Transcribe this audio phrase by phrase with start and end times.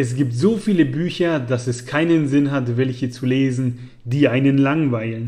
[0.00, 4.56] Es gibt so viele Bücher, dass es keinen Sinn hat, welche zu lesen, die einen
[4.56, 5.24] langweilen.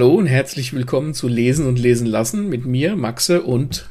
[0.00, 3.86] Hallo und herzlich willkommen zu Lesen und Lesen lassen mit mir, Maxe und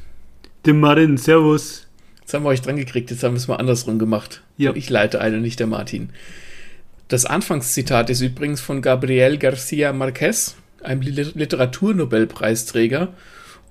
[0.66, 1.16] dem Marin.
[1.16, 1.86] Servus.
[2.18, 4.42] Jetzt haben wir euch dran gekriegt, jetzt haben wir es mal andersrum gemacht.
[4.56, 4.74] Ja.
[4.74, 6.08] Ich leite eine, nicht der Martin.
[7.06, 13.14] Das Anfangszitat ist übrigens von Gabriel García Márquez, einem Literaturnobelpreisträger.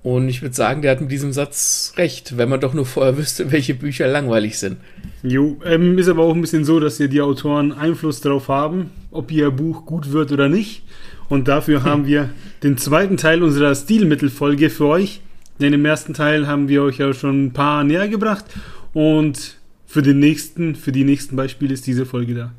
[0.02, 3.18] Und ich würde sagen, der hat mit diesem Satz recht, wenn man doch nur vorher
[3.18, 4.78] wüsste, welche Bücher langweilig sind.
[5.22, 8.92] Jo, ähm, ist aber auch ein bisschen so, dass hier die Autoren Einfluss darauf haben,
[9.10, 10.84] ob ihr Buch gut wird oder nicht.
[11.30, 12.30] Und dafür haben wir
[12.62, 15.20] den zweiten Teil unserer Stilmittelfolge für euch.
[15.60, 18.44] Denn im ersten Teil haben wir euch ja schon ein paar näher gebracht.
[18.92, 22.52] Und für den nächsten, für die nächsten Beispiele ist diese Folge da.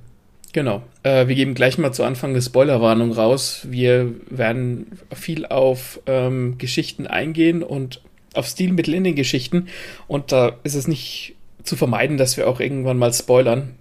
[0.53, 0.83] Genau.
[1.03, 3.67] Äh, wir geben gleich mal zu Anfang eine Spoilerwarnung raus.
[3.69, 8.01] Wir werden viel auf ähm, Geschichten eingehen und
[8.33, 9.67] auf Stilmittel in den Geschichten.
[10.07, 13.75] Und da ist es nicht zu vermeiden, dass wir auch irgendwann mal spoilern.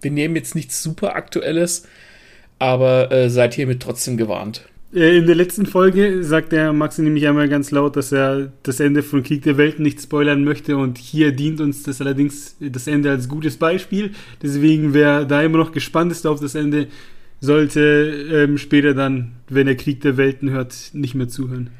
[0.00, 1.86] Wir nehmen jetzt nichts super Aktuelles,
[2.58, 4.64] aber äh, seid hiermit trotzdem gewarnt.
[4.94, 8.80] Äh, in der letzten Folge sagt der Maxi nämlich einmal ganz laut, dass er das
[8.80, 12.86] Ende von Krieg der Welten nicht spoilern möchte und hier dient uns das allerdings das
[12.86, 14.12] Ende als gutes Beispiel.
[14.42, 16.86] Deswegen, wer da immer noch gespannt ist auf das Ende,
[17.40, 17.80] sollte
[18.32, 21.70] ähm, später dann, wenn er Krieg der Welten hört, nicht mehr zuhören.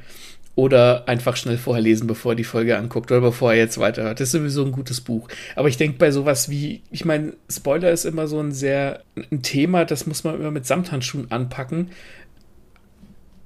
[0.57, 4.21] Oder einfach schnell vorher lesen, bevor er die Folge anguckt oder bevor er jetzt weiterhört.
[4.21, 5.29] Das ist sowieso ein gutes Buch.
[5.57, 9.43] Aber ich denke bei sowas wie, ich meine, Spoiler ist immer so ein sehr, ein
[9.43, 11.91] Thema, das muss man immer mit Samthandschuhen anpacken.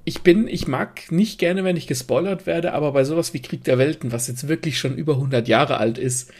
[0.05, 3.63] Ich bin, ich mag nicht gerne, wenn ich gespoilert werde, aber bei sowas wie Krieg
[3.63, 6.31] der Welten, was jetzt wirklich schon über 100 Jahre alt ist,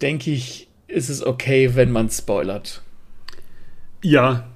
[0.00, 2.82] denke ich, ist es okay, wenn man spoilert.
[4.02, 4.48] Ja,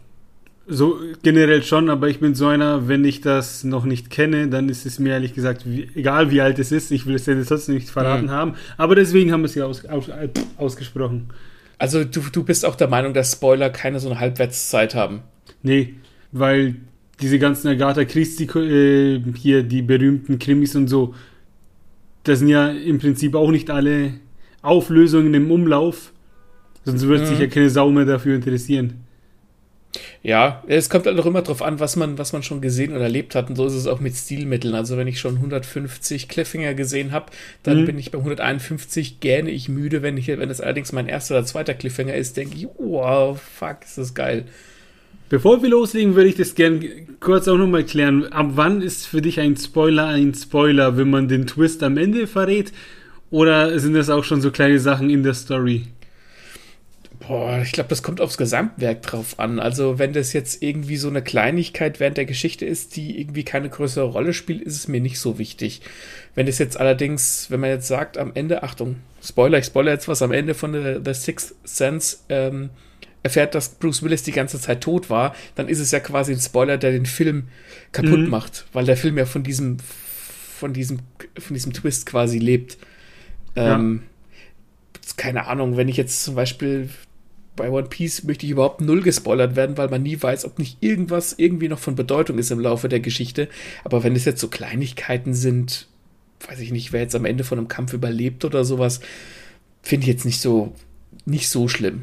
[0.67, 4.69] so generell schon, aber ich bin so einer, wenn ich das noch nicht kenne, dann
[4.69, 7.35] ist es mir ehrlich gesagt, wie, egal wie alt es ist, ich will es ja
[7.43, 8.31] trotzdem nicht verraten mhm.
[8.31, 8.55] haben.
[8.77, 10.11] Aber deswegen haben wir es ja aus, aus,
[10.57, 11.31] ausgesprochen.
[11.79, 15.23] Also du, du bist auch der Meinung, dass Spoiler keine so eine Halbwertszeit haben?
[15.63, 15.95] Nee,
[16.31, 16.77] weil
[17.21, 21.15] diese ganzen Agatha Christie, äh, hier die berühmten Krimis und so,
[22.25, 24.15] das sind ja im Prinzip auch nicht alle
[24.63, 26.13] Auflösungen im Umlauf.
[26.85, 27.29] Sonst würde mhm.
[27.29, 29.05] sich ja keine Sau mehr dafür interessieren.
[30.23, 33.03] Ja, es kommt halt auch immer darauf an, was man, was man schon gesehen oder
[33.03, 33.51] erlebt hat.
[33.51, 34.75] Und so ist es auch mit Stilmitteln.
[34.75, 37.27] Also wenn ich schon 150 Cliffhanger gesehen habe,
[37.63, 37.87] dann mhm.
[37.87, 40.03] bin ich bei 151 gerne ich müde.
[40.03, 43.79] Wenn ich, wenn es allerdings mein erster oder zweiter Cliffhanger ist, denke ich, wow, fuck,
[43.85, 44.45] ist das geil.
[45.29, 48.31] Bevor wir loslegen, würde ich das gerne kurz auch nochmal klären.
[48.33, 52.27] Ab wann ist für dich ein Spoiler ein Spoiler, wenn man den Twist am Ende
[52.27, 52.73] verrät?
[53.31, 55.87] Oder sind das auch schon so kleine Sachen in der Story?
[57.33, 59.59] Boah, ich glaube, das kommt aufs Gesamtwerk drauf an.
[59.59, 63.71] Also, wenn das jetzt irgendwie so eine Kleinigkeit während der Geschichte ist, die irgendwie keine
[63.71, 65.81] größere Rolle spielt, ist es mir nicht so wichtig.
[66.35, 70.09] Wenn das jetzt allerdings, wenn man jetzt sagt, am Ende, Achtung, Spoiler, ich spoiler jetzt
[70.09, 72.69] was, am Ende von The, The Sixth Sense ähm,
[73.23, 76.41] erfährt, dass Bruce Willis die ganze Zeit tot war, dann ist es ja quasi ein
[76.41, 77.45] Spoiler, der den Film
[77.93, 78.29] kaputt mhm.
[78.29, 80.99] macht, weil der Film ja von diesem, von diesem,
[81.39, 82.77] von diesem Twist quasi lebt.
[83.57, 84.03] Ähm,
[85.17, 86.91] keine Ahnung, wenn ich jetzt zum Beispiel
[87.57, 90.79] bei One Piece möchte ich überhaupt null gespoilert werden, weil man nie weiß, ob nicht
[90.81, 93.49] irgendwas irgendwie noch von Bedeutung ist im Laufe der Geschichte.
[93.85, 95.87] Aber wenn es jetzt so Kleinigkeiten sind,
[96.49, 99.01] weiß ich nicht, wer jetzt am Ende von einem Kampf überlebt oder sowas,
[99.83, 100.75] finde ich jetzt nicht so,
[101.27, 102.03] nicht so schlimm.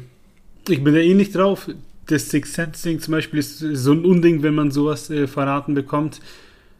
[0.68, 1.68] Ich bin da ähnlich drauf.
[2.06, 5.74] Das Six Sense Ding zum Beispiel ist so ein Unding, wenn man sowas äh, verraten
[5.74, 6.20] bekommt.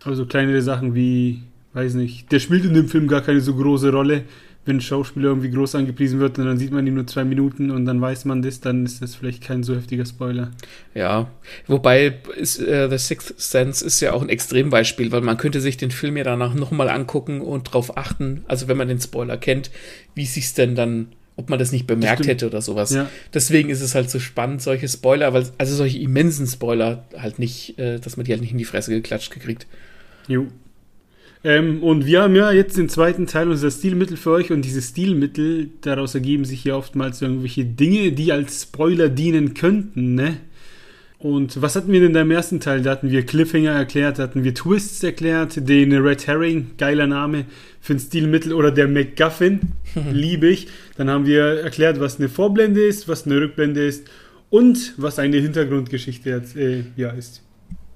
[0.04, 1.42] Also kleinere Sachen wie,
[1.72, 4.24] weiß nicht, der spielt in dem Film gar keine so große Rolle
[4.66, 7.70] wenn ein Schauspieler irgendwie groß angepriesen wird und dann sieht man ihn nur zwei Minuten
[7.70, 10.50] und dann weiß man das, dann ist das vielleicht kein so heftiger Spoiler.
[10.94, 11.30] Ja,
[11.66, 15.78] wobei ist, äh, The Sixth Sense ist ja auch ein Extrembeispiel, weil man könnte sich
[15.78, 19.70] den Film ja danach nochmal angucken und darauf achten, also wenn man den Spoiler kennt,
[20.14, 22.90] wie sich's denn dann ob man das nicht bemerkt das hätte oder sowas.
[22.90, 23.08] Ja.
[23.32, 27.78] Deswegen ist es halt so spannend, solche Spoiler, weil, also solche immensen Spoiler halt nicht,
[27.78, 29.66] äh, dass man die halt nicht in die Fresse geklatscht gekriegt.
[30.28, 30.48] Jo,
[31.42, 34.82] ähm, und wir haben ja jetzt den zweiten Teil unserer Stilmittel für euch und diese
[34.82, 40.36] Stilmittel, daraus ergeben sich ja oftmals irgendwelche Dinge, die als Spoiler dienen könnten, ne?
[41.18, 42.80] Und was hatten wir denn da im ersten Teil?
[42.80, 47.44] Da hatten wir Cliffhanger erklärt, da hatten wir Twists erklärt, den Red Herring, geiler Name
[47.78, 49.60] für ein Stilmittel, oder der MacGuffin,
[50.12, 50.68] liebe ich.
[50.96, 54.08] Dann haben wir erklärt, was eine Vorblende ist, was eine Rückblende ist
[54.48, 57.42] und was eine Hintergrundgeschichte jetzt, äh, ja, ist.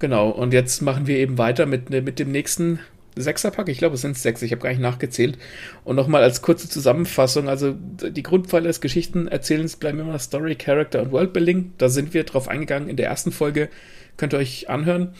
[0.00, 2.78] Genau, und jetzt machen wir eben weiter mit, mit dem nächsten
[3.16, 3.68] Sechserpack.
[3.68, 5.38] Ich glaube, es sind sechs, ich habe gar nicht nachgezählt.
[5.84, 11.12] Und nochmal als kurze Zusammenfassung, also die Grundpfeiler des Geschichtenerzählens bleiben immer Story, Character und
[11.12, 11.72] Worldbuilding.
[11.78, 13.68] Da sind wir drauf eingegangen in der ersten Folge,
[14.16, 15.14] könnt ihr euch anhören.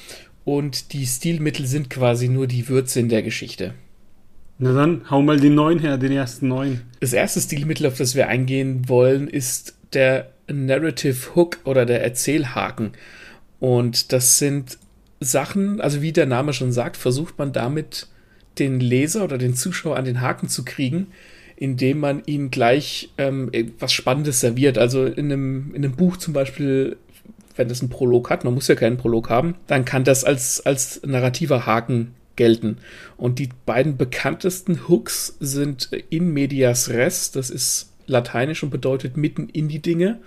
[0.45, 3.75] Und die Stilmittel sind quasi nur die Würze in der Geschichte.
[4.59, 6.83] Na dann, hau mal den neuen her, den ersten neuen.
[7.01, 12.93] Das erste Stilmittel, auf das wir eingehen wollen, ist der Narrative Hook oder der Erzählhaken.
[13.59, 14.79] Und das sind
[15.25, 18.09] Sachen, also wie der Name schon sagt, versucht man damit
[18.59, 21.09] den Leser oder den Zuschauer an den Haken zu kriegen,
[21.57, 24.79] indem man ihm gleich ähm, was Spannendes serviert.
[24.79, 26.97] Also in einem, in einem Buch zum Beispiel,
[27.57, 30.65] wenn das einen Prolog hat, man muss ja keinen Prolog haben, dann kann das als,
[30.65, 32.79] als narrativer Haken gelten.
[33.17, 39.49] Und die beiden bekanntesten Hooks sind in medias res, das ist lateinisch und bedeutet mitten
[39.49, 40.19] in die Dinge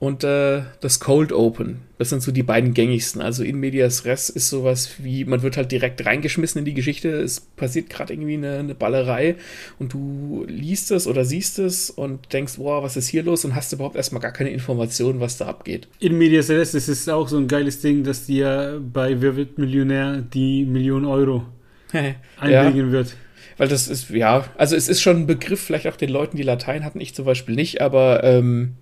[0.00, 1.80] und äh, das Cold Open.
[1.98, 3.20] Das sind so die beiden gängigsten.
[3.20, 7.08] Also in Medias Res ist sowas wie, man wird halt direkt reingeschmissen in die Geschichte.
[7.08, 9.34] Es passiert gerade irgendwie eine, eine, Ballerei
[9.80, 13.44] und du liest es oder siehst es und denkst, wow, was ist hier los?
[13.44, 15.88] Und hast überhaupt erstmal gar keine Informationen, was da abgeht.
[15.98, 19.58] In Medias Res ist es auch so ein geiles Ding, dass dir bei Wer wird
[19.58, 21.44] Millionär die Million Euro
[22.40, 22.92] einbringen ja.
[22.92, 23.16] wird.
[23.56, 26.44] Weil das ist, ja, also es ist schon ein Begriff, vielleicht auch den Leuten, die
[26.44, 28.76] Latein hatten, ich zum Beispiel nicht, aber ähm,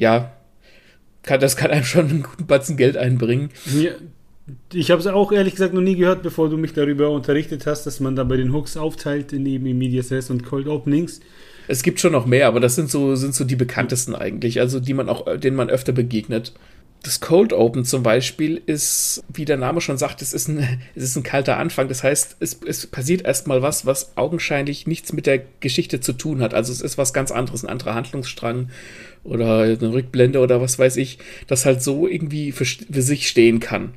[0.00, 0.32] ja,
[1.22, 3.50] kann, das kann einem schon einen guten Batzen Geld einbringen.
[3.66, 3.90] Ja,
[4.72, 7.84] ich habe es auch ehrlich gesagt noch nie gehört, bevor du mich darüber unterrichtet hast,
[7.84, 11.20] dass man da bei den Hooks aufteilt in eben Medias Res und Cold Openings.
[11.68, 14.80] Es gibt schon noch mehr, aber das sind so, sind so die bekanntesten eigentlich, also
[14.80, 16.54] die man auch, denen man öfter begegnet.
[17.02, 21.04] Das Cold Open zum Beispiel ist, wie der Name schon sagt, es ist ein, es
[21.04, 21.88] ist ein kalter Anfang.
[21.88, 26.42] Das heißt, es, es passiert erstmal was, was augenscheinlich nichts mit der Geschichte zu tun
[26.42, 26.52] hat.
[26.52, 28.70] Also es ist was ganz anderes, ein anderer Handlungsstrang
[29.24, 33.60] oder eine Rückblende oder was weiß ich, das halt so irgendwie für, für sich stehen
[33.60, 33.94] kann.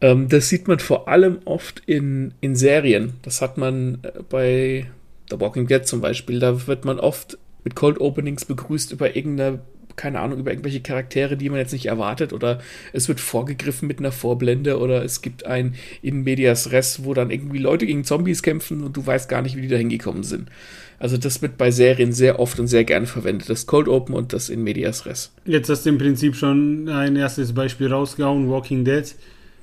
[0.00, 3.14] Ähm, das sieht man vor allem oft in, in Serien.
[3.22, 4.86] Das hat man äh, bei
[5.30, 6.38] The Walking Dead zum Beispiel.
[6.38, 9.60] Da wird man oft mit Cold Openings begrüßt über irgendeine
[9.96, 12.60] keine Ahnung, über irgendwelche Charaktere, die man jetzt nicht erwartet, oder
[12.92, 17.30] es wird vorgegriffen mit einer Vorblende, oder es gibt ein In Medias Res, wo dann
[17.30, 20.50] irgendwie Leute gegen Zombies kämpfen und du weißt gar nicht, wie die da hingekommen sind.
[20.98, 24.32] Also das wird bei Serien sehr oft und sehr gerne verwendet, das Cold Open und
[24.32, 25.32] das In Medias Res.
[25.44, 29.14] Jetzt hast du im Prinzip schon ein erstes Beispiel rausgehauen, Walking Dead.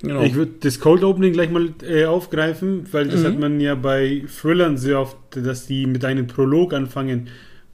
[0.02, 0.22] Genau.
[0.22, 3.26] Ich würde das Cold Opening gleich mal äh, aufgreifen, weil das mhm.
[3.26, 7.30] hat man ja bei Thrillern sehr oft, dass die mit einem Prolog anfangen,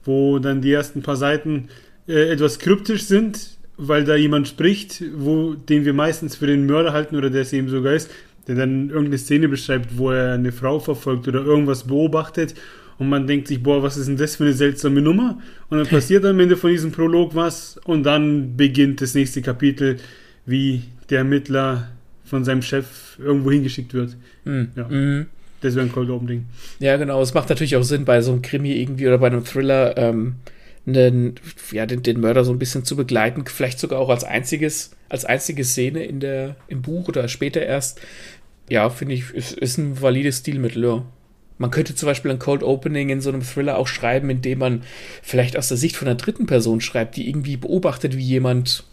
[0.05, 1.69] wo dann die ersten paar Seiten
[2.09, 6.91] äh, etwas kryptisch sind, weil da jemand spricht, wo, den wir meistens für den Mörder
[6.91, 8.11] halten oder der es eben sogar ist,
[8.47, 12.55] der dann irgendeine Szene beschreibt, wo er eine Frau verfolgt oder irgendwas beobachtet
[12.99, 15.39] und man denkt sich, boah, was ist denn das für eine seltsame Nummer?
[15.69, 19.97] Und dann passiert am Ende von diesem Prolog was und dann beginnt das nächste Kapitel,
[20.45, 21.89] wie der Ermittler
[22.25, 24.17] von seinem Chef irgendwo hingeschickt wird.
[24.43, 24.69] Mhm.
[24.75, 24.87] Ja.
[24.87, 25.25] Mhm.
[25.61, 26.45] Das wäre ein Cold Opening.
[26.79, 27.21] Ja, genau.
[27.21, 30.35] Es macht natürlich auch Sinn bei so einem Krimi irgendwie oder bei einem Thriller, ähm,
[30.95, 31.35] einen,
[31.71, 35.25] ja, den, den, Mörder so ein bisschen zu begleiten, vielleicht sogar auch als einziges, als
[35.25, 38.01] einzige Szene in der, im Buch oder später erst.
[38.69, 41.05] Ja, finde ich, ist, ist ein valides Stilmittel, ja.
[41.57, 44.83] Man könnte zum Beispiel ein Cold Opening in so einem Thriller auch schreiben, indem man
[45.21, 48.85] vielleicht aus der Sicht von einer dritten Person schreibt, die irgendwie beobachtet, wie jemand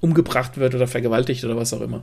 [0.00, 2.02] umgebracht wird oder vergewaltigt oder was auch immer.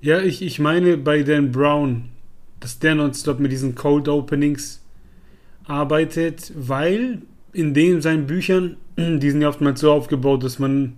[0.00, 2.10] Ja, ich, ich meine bei Dan Brown,
[2.58, 4.82] dass der nonstop mit diesen Cold Openings
[5.64, 7.22] arbeitet, weil
[7.56, 10.94] in den seinen Büchern, die sind ja oftmals so aufgebaut, dass man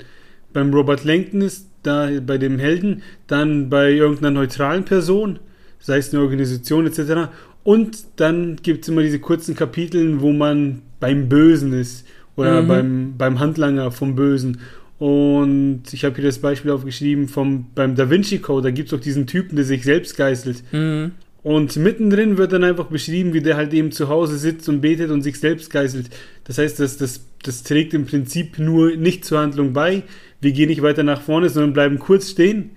[0.52, 5.38] beim Robert Langton ist, da bei dem Helden, dann bei irgendeiner neutralen Person,
[5.78, 7.30] sei es eine Organisation etc.
[7.62, 12.68] Und dann gibt es immer diese kurzen Kapitel, wo man beim Bösen ist oder mhm.
[12.68, 14.58] beim, beim Handlanger vom Bösen.
[14.98, 18.98] Und ich habe hier das Beispiel aufgeschrieben vom, beim Da Vinci Code, da gibt es
[18.98, 20.64] auch diesen Typen, der sich selbst geißelt.
[20.72, 21.12] Mhm.
[21.42, 25.11] Und mittendrin wird dann einfach beschrieben, wie der halt eben zu Hause sitzt und betet
[25.11, 26.11] und sich selbst geißelt.
[26.45, 30.02] Das heißt, das, das, das trägt im Prinzip nur nicht zur Handlung bei.
[30.40, 32.71] Wir gehen nicht weiter nach vorne, sondern bleiben kurz stehen,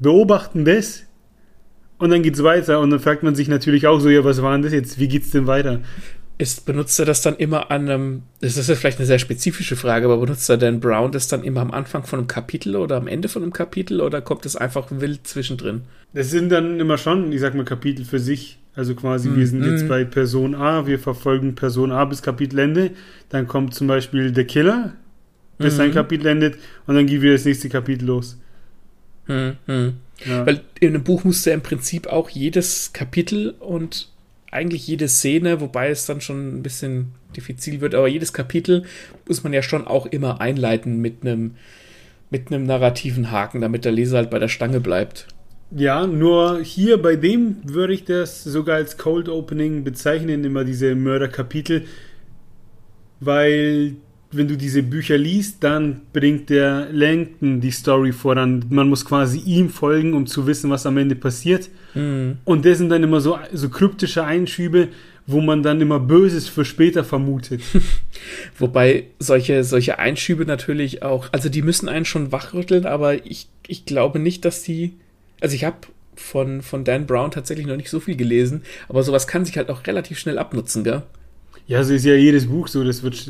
[0.00, 1.04] beobachten das
[1.98, 2.80] und dann geht's weiter.
[2.80, 4.98] Und dann fragt man sich natürlich auch so, ja, was war denn das jetzt?
[4.98, 5.80] Wie geht's denn weiter?
[6.40, 10.06] Ist, benutzt er das dann immer an einem, das ist vielleicht eine sehr spezifische Frage,
[10.06, 13.06] aber benutzt er Dan Brown das dann immer am Anfang von einem Kapitel oder am
[13.06, 15.82] Ende von einem Kapitel oder kommt es einfach wild zwischendrin?
[16.14, 18.58] Das sind dann immer schon, ich sag mal, Kapitel für sich.
[18.74, 22.92] Also quasi, mm, wir sind jetzt bei Person A, wir verfolgen Person A bis Kapitelende,
[23.28, 24.94] dann kommt zum Beispiel der Killer,
[25.58, 25.76] bis mm.
[25.76, 26.54] sein Kapitel endet
[26.86, 28.38] und dann geht wieder das nächste Kapitel los.
[29.26, 30.46] Mm, ja.
[30.46, 34.08] Weil in einem Buch musst du ja im Prinzip auch jedes Kapitel und
[34.50, 38.84] eigentlich jede Szene, wobei es dann schon ein bisschen diffizil wird, aber jedes Kapitel
[39.28, 41.56] muss man ja schon auch immer einleiten mit einem
[42.32, 45.26] Mit einem narrativen Haken, damit der Leser halt bei der Stange bleibt.
[45.72, 50.94] Ja, nur hier bei dem würde ich das sogar als Cold Opening bezeichnen, immer diese
[50.94, 51.86] Mörderkapitel,
[53.18, 53.96] weil
[54.32, 58.64] wenn du diese Bücher liest, dann bringt der Langton die Story voran.
[58.70, 61.68] Man muss quasi ihm folgen, um zu wissen, was am Ende passiert.
[61.94, 62.38] Mhm.
[62.44, 64.88] Und das sind dann immer so, so kryptische Einschübe,
[65.26, 67.62] wo man dann immer Böses für später vermutet.
[68.58, 73.84] Wobei solche, solche Einschübe natürlich auch, also die müssen einen schon wachrütteln, aber ich, ich
[73.84, 74.94] glaube nicht, dass die,
[75.40, 75.76] also ich habe
[76.14, 79.70] von, von Dan Brown tatsächlich noch nicht so viel gelesen, aber sowas kann sich halt
[79.70, 81.02] auch relativ schnell abnutzen, gell?
[81.66, 82.82] Ja, so ist ja jedes Buch so.
[82.84, 83.26] Das wird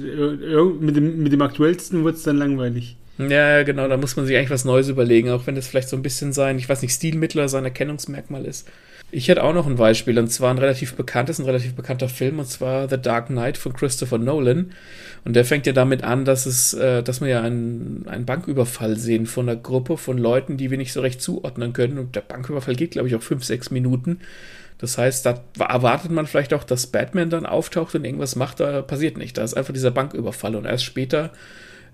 [0.81, 2.97] mit dem, mit dem aktuellsten wird es dann langweilig.
[3.29, 5.97] Ja, genau, da muss man sich eigentlich was Neues überlegen, auch wenn das vielleicht so
[5.97, 8.67] ein bisschen sein, ich weiß nicht, Stilmittel oder sein Erkennungsmerkmal ist.
[9.13, 12.39] Ich hätte auch noch ein Beispiel, und zwar ein relativ bekanntes, ein relativ bekannter Film,
[12.39, 14.71] und zwar The Dark Knight von Christopher Nolan.
[15.25, 18.97] Und der fängt ja damit an, dass es, äh, dass wir ja einen, einen Banküberfall
[18.97, 21.99] sehen von einer Gruppe von Leuten, die wir nicht so recht zuordnen können.
[21.99, 24.21] Und der Banküberfall geht, glaube ich, auch fünf, sechs Minuten.
[24.81, 28.81] Das heißt, da erwartet man vielleicht auch, dass Batman dann auftaucht und irgendwas macht, da
[28.81, 29.37] passiert nicht.
[29.37, 31.31] Da ist einfach dieser Banküberfall und erst später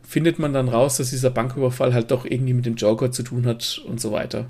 [0.03, 3.45] findet man dann raus, dass dieser Banküberfall halt doch irgendwie mit dem Joker zu tun
[3.47, 4.47] hat und so weiter.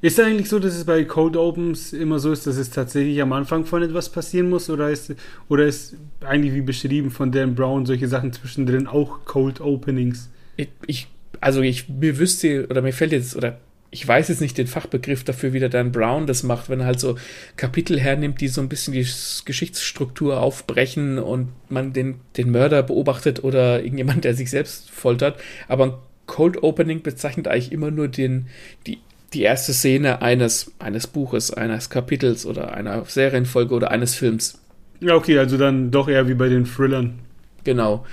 [0.00, 3.20] Ist es eigentlich so, dass es bei Cold Opens immer so ist, dass es tatsächlich
[3.20, 4.70] am Anfang von etwas passieren muss?
[4.70, 5.14] Oder ist,
[5.48, 10.30] oder ist eigentlich wie beschrieben von Dan Brown solche Sachen zwischendrin auch Cold Openings?
[10.56, 11.08] Ich, ich
[11.40, 13.58] also ich mir wüsste, oder mir fällt jetzt, oder
[13.92, 16.86] ich weiß jetzt nicht den Fachbegriff dafür, wie der Dan Brown das macht, wenn er
[16.86, 17.16] halt so
[17.58, 19.06] Kapitel hernimmt, die so ein bisschen die
[19.44, 25.38] Geschichtsstruktur aufbrechen und man den, den Mörder beobachtet oder irgendjemand, der sich selbst foltert.
[25.68, 25.92] Aber ein
[26.24, 28.46] Cold Opening bezeichnet eigentlich immer nur den,
[28.86, 28.98] die,
[29.34, 34.58] die erste Szene eines, eines Buches, eines Kapitels oder einer Serienfolge oder eines Films.
[35.00, 37.18] Ja, okay, also dann doch eher wie bei den Thrillern.
[37.64, 38.06] Genau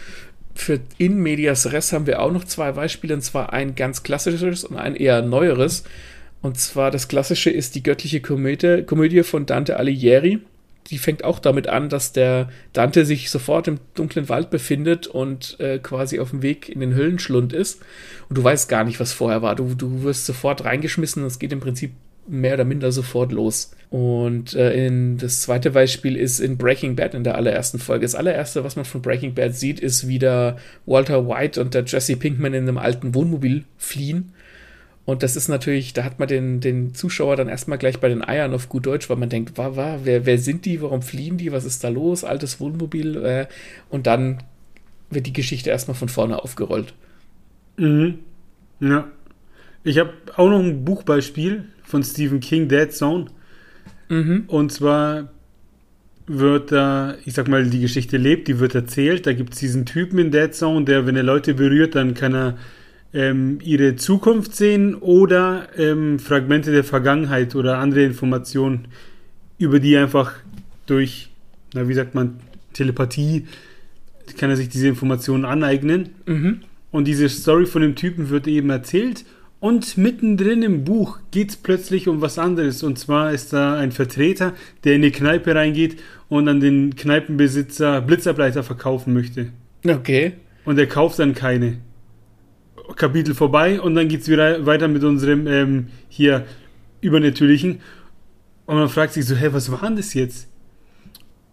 [0.62, 4.64] für In Medias Res haben wir auch noch zwei Beispiele, und zwar ein ganz klassisches
[4.64, 5.84] und ein eher neueres.
[6.42, 10.40] Und zwar das klassische ist die göttliche Komödie, Komödie von Dante Alighieri.
[10.88, 15.60] Die fängt auch damit an, dass der Dante sich sofort im dunklen Wald befindet und
[15.60, 17.82] äh, quasi auf dem Weg in den Höllenschlund ist.
[18.28, 19.56] Und du weißt gar nicht, was vorher war.
[19.56, 21.24] Du, du wirst sofort reingeschmissen.
[21.26, 21.92] Es geht im Prinzip
[22.30, 23.72] mehr oder minder sofort los.
[23.90, 28.06] Und äh, in, das zweite Beispiel ist in Breaking Bad in der allerersten Folge.
[28.06, 32.16] Das allererste, was man von Breaking Bad sieht, ist wieder Walter White und der Jesse
[32.16, 34.34] Pinkman in einem alten Wohnmobil fliehen.
[35.06, 38.24] Und das ist natürlich, da hat man den, den Zuschauer dann erstmal gleich bei den
[38.24, 41.38] Eiern auf gut Deutsch, weil man denkt, wa, wa, wer, wer sind die, warum fliehen
[41.38, 43.26] die, was ist da los, altes Wohnmobil.
[43.26, 43.48] Äh,
[43.90, 44.44] und dann
[45.10, 46.94] wird die Geschichte erstmal von vorne aufgerollt.
[47.78, 48.20] Mhm.
[48.82, 49.08] Ja.
[49.84, 53.26] Ich habe auch noch ein Buchbeispiel von Stephen King, Dead Zone.
[54.10, 54.44] Mhm.
[54.48, 55.30] Und zwar
[56.28, 59.26] wird da, ich sag mal, die Geschichte lebt, die wird erzählt.
[59.26, 62.36] Da gibt es diesen Typen in Dead Zone, der, wenn er Leute berührt, dann kann
[62.36, 62.58] er
[63.12, 68.88] ähm, ihre Zukunft sehen oder ähm, Fragmente der Vergangenheit oder andere Informationen,
[69.58, 70.34] über die einfach
[70.86, 71.32] durch,
[71.74, 72.40] na, wie sagt man,
[72.74, 73.48] Telepathie,
[74.38, 76.10] kann er sich diese Informationen aneignen.
[76.28, 76.60] Mhm.
[76.92, 79.26] Und diese Story von dem Typen wird eben erzählt
[79.60, 82.82] und mittendrin im Buch geht es plötzlich um was anderes.
[82.82, 85.98] Und zwar ist da ein Vertreter, der in die Kneipe reingeht
[86.30, 89.52] und an den Kneipenbesitzer Blitzableiter verkaufen möchte.
[89.86, 90.34] Okay.
[90.64, 91.80] Und er kauft dann keine.
[92.96, 96.46] Kapitel vorbei und dann geht es wieder weiter mit unserem ähm, hier
[97.02, 97.82] Übernatürlichen.
[98.66, 100.48] Und man fragt sich so, hä, was war denn das jetzt?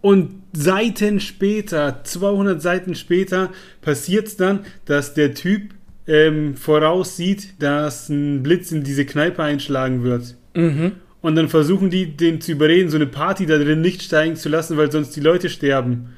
[0.01, 5.73] Und Seiten später, 200 Seiten später, passiert es dann, dass der Typ
[6.07, 10.35] ähm, voraussieht, dass ein Blitz in diese Kneipe einschlagen wird.
[10.53, 10.93] Mhm.
[11.21, 14.49] Und dann versuchen die, den zu überreden, so eine Party da drin nicht steigen zu
[14.49, 16.13] lassen, weil sonst die Leute sterben.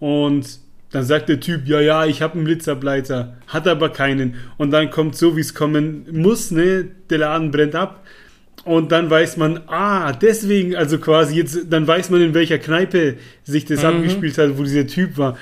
[0.00, 0.58] Und
[0.90, 4.36] dann sagt der Typ, ja, ja, ich habe einen Blitzableiter, hat aber keinen.
[4.56, 8.04] Und dann kommt so, wie es kommen muss, ne, der Laden brennt ab.
[8.64, 13.16] Und dann weiß man, ah, deswegen, also quasi jetzt, dann weiß man, in welcher Kneipe
[13.44, 13.88] sich das mhm.
[13.88, 15.36] abgespielt hat, wo dieser Typ war.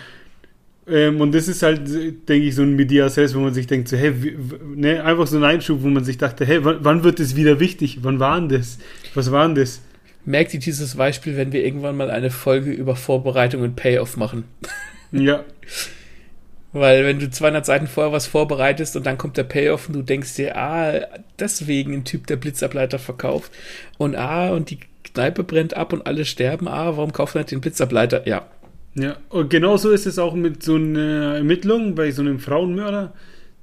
[0.88, 1.88] Ähm, und das ist halt,
[2.28, 4.36] denke ich, so ein Medias Res, wo man sich denkt, so, hey, wie,
[4.76, 7.58] ne, einfach so ein Einschub, wo man sich dachte, hey, wann, wann wird das wieder
[7.58, 7.98] wichtig?
[8.02, 8.78] Wann war denn das?
[9.14, 9.80] Was war denn das?
[10.24, 14.44] Merkt ihr dieses Beispiel, wenn wir irgendwann mal eine Folge über Vorbereitung und Payoff machen?
[15.12, 15.44] Ja.
[16.72, 20.02] Weil wenn du 200 Seiten vorher was vorbereitest und dann kommt der Payoff und du
[20.02, 21.00] denkst dir, ah,
[21.38, 23.50] deswegen ein Typ, der Blitzableiter verkauft
[23.96, 24.80] und ah, und die
[25.14, 28.26] Kneipe brennt ab und alle sterben, ah, warum kauft er nicht den Blitzableiter?
[28.28, 28.46] Ja,
[28.96, 33.12] ja, und genauso ist es auch mit so einer Ermittlung bei so einem Frauenmörder,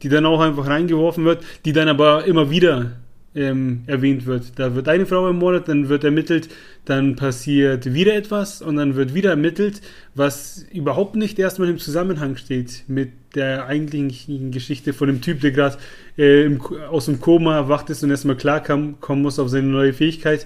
[0.03, 2.91] die dann auch einfach reingeworfen wird, die dann aber immer wieder
[3.35, 4.59] ähm, erwähnt wird.
[4.59, 6.49] Da wird eine Frau ermordet, dann wird ermittelt,
[6.85, 9.81] dann passiert wieder etwas und dann wird wieder ermittelt,
[10.13, 15.51] was überhaupt nicht erstmal im Zusammenhang steht mit der eigentlichen Geschichte von dem Typ, der
[15.51, 15.77] gerade
[16.17, 16.47] äh,
[16.89, 20.45] aus dem Koma erwacht ist und erstmal klarkommen muss auf seine neue Fähigkeit.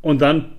[0.00, 0.52] Und dann,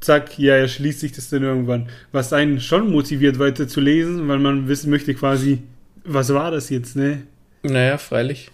[0.00, 1.88] zack, ja, er schließt sich das dann irgendwann.
[2.12, 5.62] Was einen schon motiviert, weiter zu lesen, weil man wissen möchte quasi,
[6.04, 7.22] was war das jetzt, ne?
[7.62, 8.50] Naja, freilich.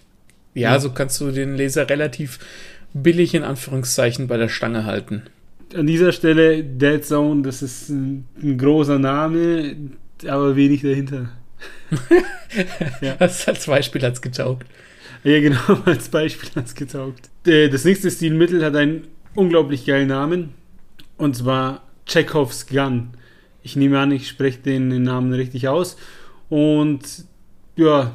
[0.55, 2.39] Ja, ja, so kannst du den Leser relativ
[2.93, 5.23] billig in Anführungszeichen bei der Stange halten.
[5.75, 9.77] An dieser Stelle Dead Zone, das ist ein, ein großer Name,
[10.27, 11.31] aber wenig dahinter.
[13.01, 13.17] ja.
[13.19, 14.67] Das als Beispiel hat es getaugt.
[15.25, 17.31] Ja, genau, als Beispiel hat es getaugt.
[17.47, 20.51] Äh, das nächste Stilmittel hat einen unglaublich geilen Namen.
[21.16, 23.11] Und zwar Chekhovs Gun.
[23.62, 25.97] Ich nehme an, ich spreche den Namen richtig aus.
[26.49, 27.25] Und
[27.76, 28.14] ja,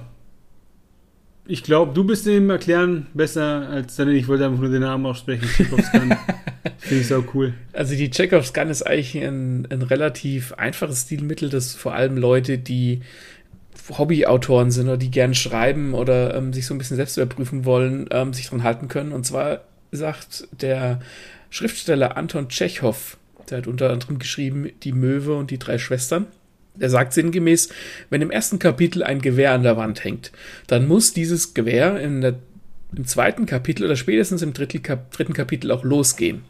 [1.46, 4.10] ich glaube, du bist dem Erklären besser als dann.
[4.10, 5.48] Ich wollte einfach nur den Namen aussprechen.
[5.48, 6.16] Chekhovs Gun.
[6.78, 7.54] Finde ich so cool.
[7.74, 12.60] Also die Chekhovs Gun ist eigentlich ein, ein relativ einfaches Stilmittel, das vor allem Leute,
[12.60, 13.02] die
[13.98, 18.08] Hobbyautoren sind oder die gern schreiben oder ähm, sich so ein bisschen selbst überprüfen wollen,
[18.12, 19.12] ähm, sich dran halten können.
[19.12, 21.00] Und zwar sagt der
[21.50, 23.18] Schriftsteller Anton Tschechow,
[23.50, 26.28] der hat unter anderem geschrieben Die Möwe und die drei Schwestern.
[26.80, 27.70] Er sagt sinngemäß,
[28.10, 30.32] wenn im ersten Kapitel ein Gewehr an der Wand hängt,
[30.68, 32.36] dann muss dieses Gewehr der,
[32.96, 36.44] im zweiten Kapitel oder spätestens im dritten, Kap dritten Kapitel auch losgehen.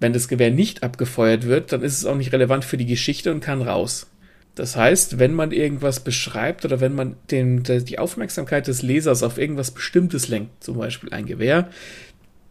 [0.00, 3.30] Wenn das Gewehr nicht abgefeuert wird, dann ist es auch nicht relevant für die Geschichte
[3.30, 4.06] und kann raus.
[4.54, 9.38] Das heißt, wenn man irgendwas beschreibt oder wenn man den, die Aufmerksamkeit des Lesers auf
[9.38, 11.70] irgendwas Bestimmtes lenkt, zum Beispiel ein Gewehr,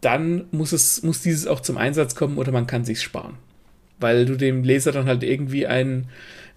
[0.00, 3.34] dann muss, es, muss dieses auch zum Einsatz kommen oder man kann sich sparen.
[3.98, 6.08] Weil du dem Leser dann halt irgendwie ein,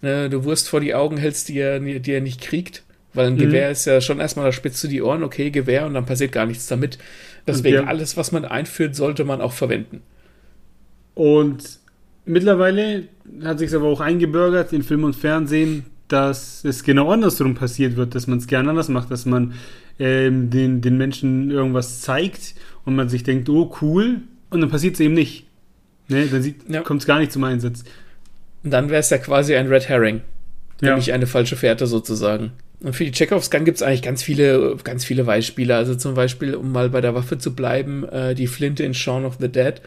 [0.01, 2.83] ne, du Wurst vor die Augen hältst, die er, die er nicht kriegt.
[3.13, 3.39] Weil ein mhm.
[3.39, 6.31] Gewehr ist ja schon erstmal, da spitzt du die Ohren, okay, Gewehr und dann passiert
[6.31, 6.97] gar nichts damit.
[7.45, 7.83] Deswegen ja.
[7.83, 10.01] alles, was man einführt, sollte man auch verwenden.
[11.13, 11.79] Und
[12.25, 13.03] mittlerweile
[13.43, 18.15] hat sich aber auch eingebürgert in Film und Fernsehen, dass es genau andersrum passiert wird,
[18.15, 19.53] dass man es gerne anders macht, dass man
[19.99, 24.95] ähm, den, den Menschen irgendwas zeigt und man sich denkt, oh cool, und dann passiert
[24.95, 25.45] es eben nicht.
[26.09, 26.81] Ne, dann ja.
[26.81, 27.83] kommt es gar nicht zum Einsatz.
[28.63, 30.21] Und dann wäre es ja quasi ein Red Herring.
[30.81, 31.15] Nämlich ja.
[31.15, 32.51] eine falsche Fährte sozusagen.
[32.81, 35.75] Und für die Chekhovs Gun gibt es eigentlich ganz viele, ganz viele Beispiele.
[35.75, 39.25] Also zum Beispiel, um mal bei der Waffe zu bleiben, äh, die Flinte in Shaun
[39.25, 39.81] of the Dead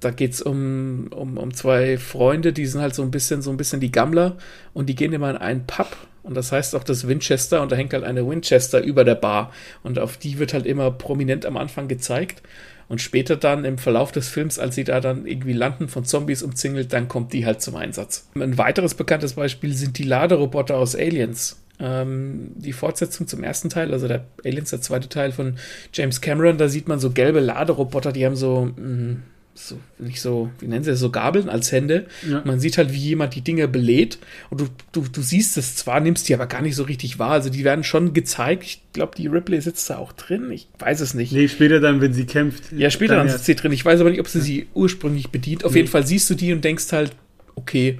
[0.00, 3.56] da geht's um, um, um zwei Freunde, die sind halt so ein bisschen, so ein
[3.56, 4.36] bisschen die Gammler
[4.72, 7.76] und die gehen immer in einen Pub und das heißt auch das Winchester und da
[7.76, 9.52] hängt halt eine Winchester über der Bar
[9.82, 12.42] und auf die wird halt immer prominent am Anfang gezeigt
[12.90, 16.42] und später dann im Verlauf des Films, als sie da dann irgendwie landen, von Zombies
[16.42, 18.28] umzingelt, dann kommt die halt zum Einsatz.
[18.34, 21.62] Ein weiteres bekanntes Beispiel sind die Laderoboter aus Aliens.
[21.78, 25.54] Ähm, die Fortsetzung zum ersten Teil, also der Aliens, der zweite Teil von
[25.92, 29.22] James Cameron, da sieht man so gelbe Laderoboter, die haben so mh, mm,
[29.54, 32.06] so, nicht so, wie nennen sie das, so Gabeln als Hände.
[32.28, 32.42] Ja.
[32.44, 36.00] Man sieht halt, wie jemand die Dinge belädt und du, du, du siehst es zwar,
[36.00, 37.32] nimmst die aber gar nicht so richtig wahr.
[37.32, 38.64] Also die werden schon gezeigt.
[38.64, 40.50] Ich glaube, die Ripley sitzt da auch drin.
[40.50, 41.32] Ich weiß es nicht.
[41.32, 42.72] Nee, später dann, wenn sie kämpft.
[42.72, 43.72] Ja, später dann, dann sitzt sie drin.
[43.72, 45.64] Ich weiß aber nicht, ob sie sie ursprünglich bedient.
[45.64, 45.78] Auf nee.
[45.78, 47.12] jeden Fall siehst du die und denkst halt,
[47.54, 47.98] okay.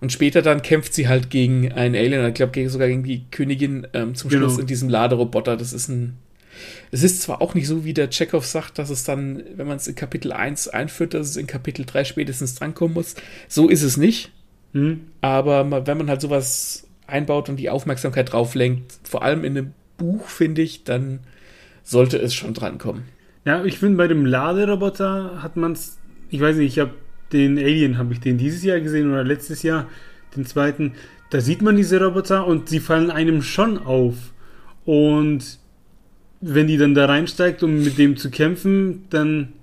[0.00, 3.86] Und später dann kämpft sie halt gegen einen Alien, ich glaube sogar gegen die Königin
[3.94, 4.60] ähm, zum Schluss genau.
[4.60, 5.56] in diesem Laderoboter.
[5.56, 6.18] Das ist ein
[6.90, 9.76] es ist zwar auch nicht so, wie der Chekhov sagt, dass es dann, wenn man
[9.76, 13.14] es in Kapitel 1 einführt, dass es in Kapitel 3 spätestens drankommen muss.
[13.48, 14.32] So ist es nicht.
[14.72, 15.02] Hm.
[15.20, 19.72] Aber wenn man halt sowas einbaut und die Aufmerksamkeit drauf lenkt, vor allem in einem
[19.96, 21.20] Buch, finde ich, dann
[21.82, 23.04] sollte es schon drankommen.
[23.44, 25.98] Ja, ich finde, bei dem Laderoboter hat man es,
[26.30, 26.94] ich weiß nicht, ich habe
[27.32, 29.88] den Alien, habe ich den dieses Jahr gesehen oder letztes Jahr,
[30.34, 30.94] den zweiten.
[31.30, 34.14] Da sieht man diese Roboter und sie fallen einem schon auf.
[34.84, 35.58] Und
[36.46, 39.54] wenn die dann da reinsteigt, um mit dem zu kämpfen, dann,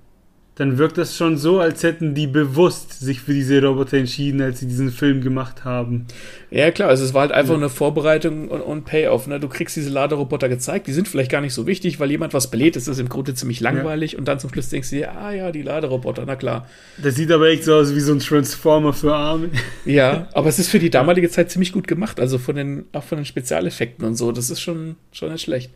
[0.56, 4.58] dann wirkt das schon so, als hätten die bewusst sich für diese Roboter entschieden, als
[4.58, 6.06] sie diesen Film gemacht haben.
[6.50, 7.58] Ja, klar, also es war halt einfach ja.
[7.58, 9.28] eine Vorbereitung und, und, Payoff.
[9.28, 9.38] Ne?
[9.38, 12.50] Du kriegst diese Laderoboter gezeigt, die sind vielleicht gar nicht so wichtig, weil jemand was
[12.50, 14.18] belädt, das ist im Grunde ziemlich langweilig ja.
[14.18, 16.66] und dann zum Schluss denkst du dir, ah ja, die Laderoboter, na klar.
[17.00, 19.50] Das sieht aber echt so aus wie so ein Transformer für Arme.
[19.84, 23.04] Ja, aber es ist für die damalige Zeit ziemlich gut gemacht, also von den, auch
[23.04, 25.70] von den Spezialeffekten und so, das ist schon, schon nicht schlecht.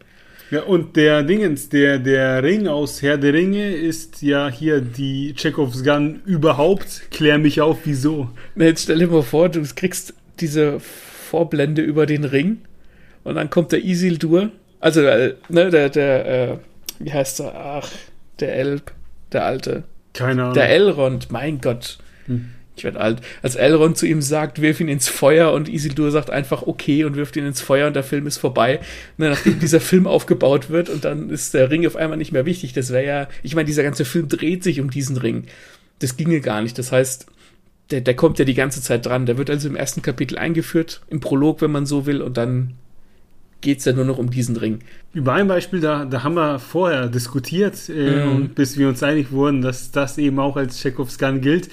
[0.50, 5.34] Ja, und der Dingens, der, der Ring aus Herr der Ringe ist ja hier die
[5.34, 7.10] Chekhovs Gun überhaupt.
[7.10, 8.30] Klär mich auf, wieso.
[8.54, 12.58] Jetzt stell dir mal vor, du kriegst diese Vorblende über den Ring
[13.24, 16.56] und dann kommt der Isildur, also äh, ne, der, der, äh,
[17.00, 17.54] wie heißt er?
[17.56, 17.90] Ach,
[18.38, 18.92] der Elb,
[19.32, 19.82] der Alte.
[20.12, 20.54] Keine Ahnung.
[20.54, 21.98] Der Elrond, mein Gott.
[22.26, 22.50] Hm.
[22.76, 23.22] Ich werde alt.
[23.42, 27.16] Als Elrond zu ihm sagt, wirf ihn ins Feuer und Isildur sagt einfach okay und
[27.16, 28.80] wirft ihn ins Feuer und der Film ist vorbei.
[29.16, 32.32] Und dann, nachdem dieser Film aufgebaut wird und dann ist der Ring auf einmal nicht
[32.32, 32.74] mehr wichtig.
[32.74, 35.44] Das wäre ja, ich meine, dieser ganze Film dreht sich um diesen Ring.
[36.00, 36.78] Das ginge gar nicht.
[36.78, 37.26] Das heißt,
[37.90, 39.26] der, der kommt ja die ganze Zeit dran.
[39.26, 42.74] Der wird also im ersten Kapitel eingeführt, im Prolog, wenn man so will, und dann
[43.60, 44.80] geht es ja nur noch um diesen Ring.
[45.12, 49.32] Über ein Beispiel, da, da haben wir vorher diskutiert, äh, und bis wir uns einig
[49.32, 51.70] wurden, dass das eben auch als Chekhovs Gun gilt,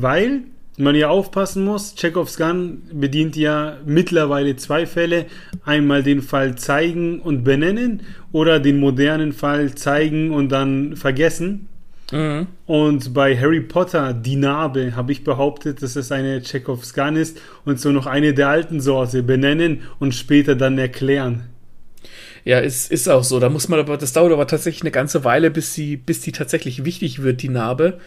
[0.00, 0.42] weil
[0.76, 5.26] man ja aufpassen muss, Chekhovs Gun bedient ja mittlerweile zwei Fälle.
[5.64, 11.68] Einmal den Fall zeigen und benennen oder den modernen Fall zeigen und dann vergessen.
[12.12, 12.46] Mhm.
[12.66, 17.40] Und bei Harry Potter, die Narbe, habe ich behauptet, dass es eine Chekhovs Gun ist
[17.64, 21.48] und so noch eine der alten Sorte benennen und später dann erklären.
[22.44, 23.40] Ja, ist, ist auch so.
[23.40, 26.32] Da muss man aber, das dauert aber tatsächlich eine ganze Weile, bis sie, bis die
[26.32, 27.98] tatsächlich wichtig wird, die Narbe.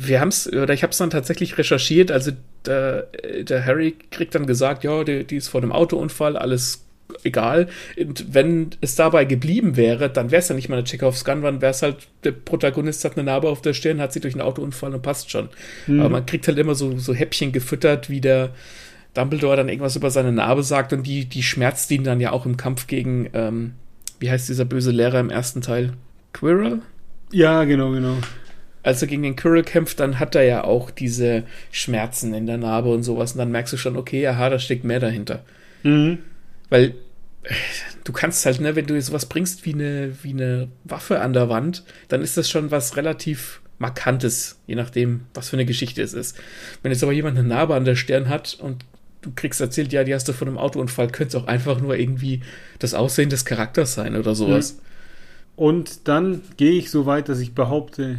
[0.00, 2.12] Wir haben es, oder ich habe es dann tatsächlich recherchiert.
[2.12, 2.32] Also
[2.64, 3.08] der,
[3.40, 6.84] der Harry kriegt dann gesagt, ja, die, die ist vor einem Autounfall, alles
[7.24, 7.68] egal.
[7.98, 11.42] Und wenn es dabei geblieben wäre, dann wäre es ja nicht mal eine Chekhovs Gun,
[11.42, 14.34] dann wäre es halt, der Protagonist hat eine Narbe auf der Stirn, hat sie durch
[14.34, 15.48] einen Autounfall und passt schon.
[15.86, 16.00] Mhm.
[16.00, 18.50] Aber man kriegt halt immer so, so Häppchen gefüttert, wie der
[19.14, 22.46] Dumbledore dann irgendwas über seine Narbe sagt und die, die schmerzt ihn dann ja auch
[22.46, 23.72] im Kampf gegen, ähm,
[24.20, 25.94] wie heißt dieser böse Lehrer im ersten Teil?
[26.32, 26.80] Quirrell?
[27.32, 28.16] Ja, genau, genau.
[28.88, 32.56] Als er gegen den Quirrell kämpft, dann hat er ja auch diese Schmerzen in der
[32.56, 33.32] Narbe und sowas.
[33.32, 35.44] Und dann merkst du schon, okay, aha, da steckt mehr dahinter.
[35.82, 36.20] Mhm.
[36.70, 36.94] Weil
[38.04, 41.50] du kannst halt, ne, wenn du sowas bringst wie eine, wie eine Waffe an der
[41.50, 46.14] Wand, dann ist das schon was relativ Markantes, je nachdem, was für eine Geschichte es
[46.14, 46.38] ist.
[46.82, 48.86] Wenn jetzt aber jemand eine Narbe an der Stirn hat und
[49.20, 51.94] du kriegst erzählt, ja, die hast du von einem Autounfall, könnte es auch einfach nur
[51.94, 52.40] irgendwie
[52.78, 54.76] das Aussehen des Charakters sein oder sowas.
[54.76, 54.80] Mhm.
[55.56, 58.18] Und dann gehe ich so weit, dass ich behaupte,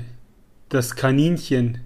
[0.70, 1.80] das Kaninchen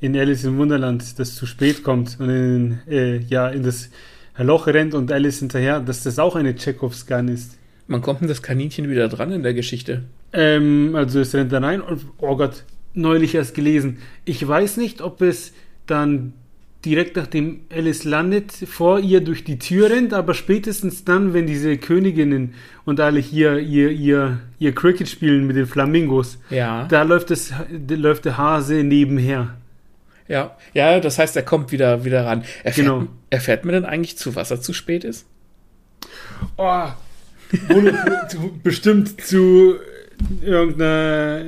[0.00, 3.90] in Alice im Wunderland, das zu spät kommt und in, äh, ja, in das
[4.36, 7.58] Loch rennt und Alice hinterher, dass das auch eine Chekhovs Gun ist.
[7.88, 10.04] Man kommt denn das Kaninchen wieder dran in der Geschichte?
[10.32, 12.64] Ähm, also es rennt da rein und, oh Gott,
[12.94, 13.98] neulich erst gelesen.
[14.24, 15.52] Ich weiß nicht, ob es
[15.86, 16.34] dann
[16.84, 21.76] direkt nachdem Alice landet, vor ihr durch die Tür rennt, aber spätestens dann, wenn diese
[21.76, 26.86] Königinnen und alle hier ihr, ihr, ihr Cricket spielen mit den Flamingos, ja.
[26.88, 27.52] da läuft, das,
[27.88, 29.56] läuft der Hase nebenher.
[30.28, 32.44] Ja, ja, das heißt, er kommt wieder, wieder ran.
[32.62, 33.06] Erfährt, genau.
[33.30, 35.26] erfährt man denn eigentlich, zu was er zu spät ist?
[36.56, 36.86] Oh,
[38.62, 39.76] bestimmt zu
[40.42, 41.44] irgendeiner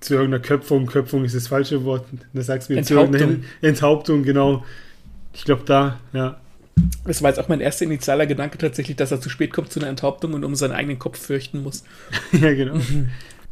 [0.00, 0.86] zu irgendeiner Köpfung.
[0.86, 2.04] Köpfung ist das falsche Wort.
[2.32, 3.44] Da sagst du mir Enthauptung.
[3.60, 4.64] Enthauptung, genau.
[5.32, 6.40] Ich glaube da, ja.
[7.04, 9.80] Das war jetzt auch mein erster initialer Gedanke tatsächlich, dass er zu spät kommt zu
[9.80, 11.82] einer Enthauptung und um seinen eigenen Kopf fürchten muss.
[12.32, 12.78] ja, genau.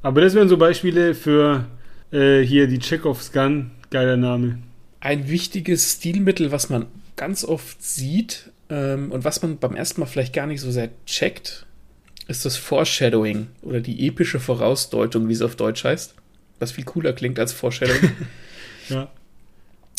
[0.02, 1.66] Aber das wären so Beispiele für
[2.12, 3.72] äh, hier die Chekhovs Gun.
[3.90, 4.58] Geiler Name.
[5.00, 10.06] Ein wichtiges Stilmittel, was man ganz oft sieht ähm, und was man beim ersten Mal
[10.06, 11.66] vielleicht gar nicht so sehr checkt,
[12.28, 16.14] ist das Foreshadowing oder die epische Vorausdeutung, wie es auf Deutsch heißt
[16.58, 17.96] was viel cooler klingt als Vorstellung.
[18.88, 19.10] ja.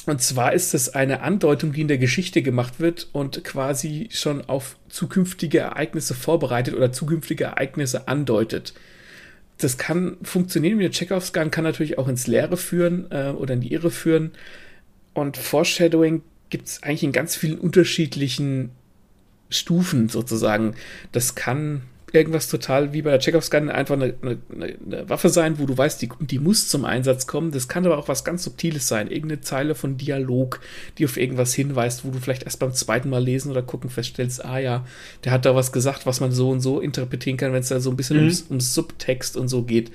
[0.06, 4.42] Und zwar ist es eine Andeutung, die in der Geschichte gemacht wird und quasi schon
[4.48, 8.74] auf zukünftige Ereignisse vorbereitet oder zukünftige Ereignisse andeutet.
[9.58, 13.62] Das kann funktionieren wie eine Chekhovs-Gun, kann natürlich auch ins Leere führen äh, oder in
[13.62, 14.32] die Irre führen.
[15.14, 18.70] Und Foreshadowing gibt es eigentlich in ganz vielen unterschiedlichen
[19.50, 20.76] Stufen sozusagen.
[21.12, 21.82] Das kann
[22.14, 24.38] irgendwas total wie bei der Chekhovs Gun einfach eine, eine,
[24.86, 27.52] eine, Waffe sein, wo du weißt, die, die muss zum Einsatz kommen.
[27.52, 29.12] Das kann aber auch was ganz Subtiles sein.
[29.12, 30.62] Irgendeine Zeile von Dialog,
[30.98, 34.44] die auf irgendwas hinweist, wo du vielleicht erst beim zweiten Mal lesen oder gucken feststellst,
[34.46, 34.86] ah ja,
[35.26, 37.80] der hat da was gesagt, was man so und so interpretieren kann, wenn es da
[37.80, 38.24] so ein bisschen mhm.
[38.24, 39.92] ums, ums Subtext und so geht.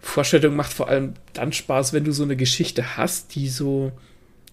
[0.00, 3.92] Vorstellung macht vor allem dann Spaß, wenn du so eine Geschichte hast, die so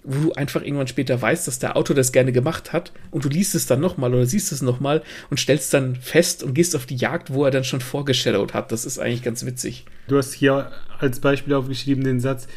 [0.03, 3.29] wo du einfach irgendwann später weißt, dass der Autor das gerne gemacht hat und du
[3.29, 6.85] liest es dann nochmal oder siehst es nochmal und stellst dann fest und gehst auf
[6.85, 8.71] die Jagd, wo er dann schon vorgeshadowt hat.
[8.71, 9.85] Das ist eigentlich ganz witzig.
[10.07, 12.47] Du hast hier als Beispiel aufgeschrieben den Satz,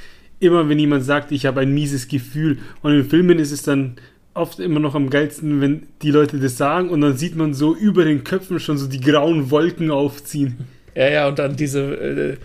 [0.41, 3.97] immer wenn jemand sagt, ich habe ein mieses Gefühl und in Filmen ist es dann
[4.35, 7.75] oft immer noch am geilsten, wenn die Leute das sagen und dann sieht man so
[7.75, 10.59] über den Köpfen schon so die grauen Wolken aufziehen.
[10.95, 12.37] Ja, ja, und dann diese äh,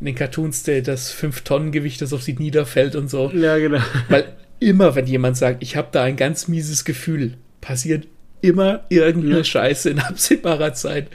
[0.00, 3.30] in den Cartoons das 5-Tonnen-Gewicht, das auf sie niederfällt und so.
[3.30, 3.80] Ja, genau.
[4.08, 8.06] Weil immer, wenn jemand sagt, ich habe da ein ganz mieses Gefühl, passiert
[8.40, 9.44] immer irgendeine ja.
[9.44, 11.08] Scheiße in absehbarer Zeit.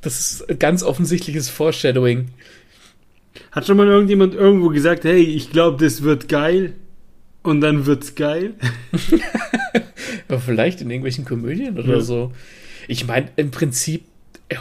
[0.00, 2.28] Das ist ein ganz offensichtliches Foreshadowing.
[3.52, 6.74] Hat schon mal irgendjemand irgendwo gesagt, hey, ich glaube, das wird geil
[7.42, 8.54] und dann wird's geil?
[10.28, 12.00] Aber vielleicht in irgendwelchen Komödien oder ja.
[12.00, 12.32] so.
[12.88, 14.04] Ich meine, im Prinzip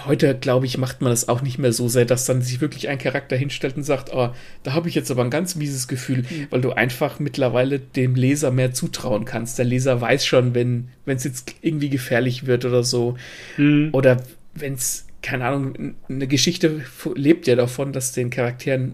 [0.06, 2.90] heute, glaube ich, macht man das auch nicht mehr so sehr, dass dann sich wirklich
[2.90, 4.30] ein Charakter hinstellt und sagt, oh,
[4.64, 6.48] da habe ich jetzt aber ein ganz mieses Gefühl, mhm.
[6.50, 9.60] weil du einfach mittlerweile dem Leser mehr zutrauen kannst.
[9.60, 13.16] Der Leser weiß schon, wenn es jetzt irgendwie gefährlich wird oder so.
[13.58, 13.90] Mhm.
[13.92, 14.24] Oder
[14.56, 16.82] wenn es, keine Ahnung, eine Geschichte
[17.14, 18.94] lebt ja davon, dass den Charakteren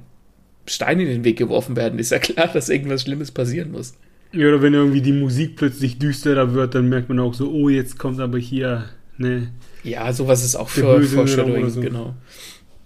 [0.66, 2.00] Steine in den Weg geworfen werden.
[2.00, 3.96] Ist ja klar, dass irgendwas Schlimmes passieren muss.
[4.34, 7.70] Ja, oder wenn irgendwie die Musik plötzlich düsterer wird, dann merkt man auch so, oh,
[7.70, 8.86] jetzt kommt aber hier,
[9.22, 9.52] ne,
[9.84, 11.82] ja, sowas ist auch für Foreshadowing, so.
[11.82, 12.14] genau.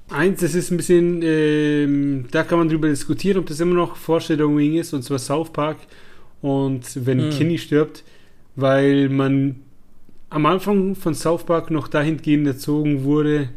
[0.10, 3.96] Eins, das ist ein bisschen, ähm, da kann man drüber diskutieren, ob das immer noch
[3.98, 5.78] Foreshadowing ist, und zwar South Park.
[6.42, 7.32] Und wenn mhm.
[7.32, 8.04] Kenny stirbt,
[8.56, 9.56] weil man
[10.30, 13.50] am Anfang von South Park noch dahingehend erzogen wurde,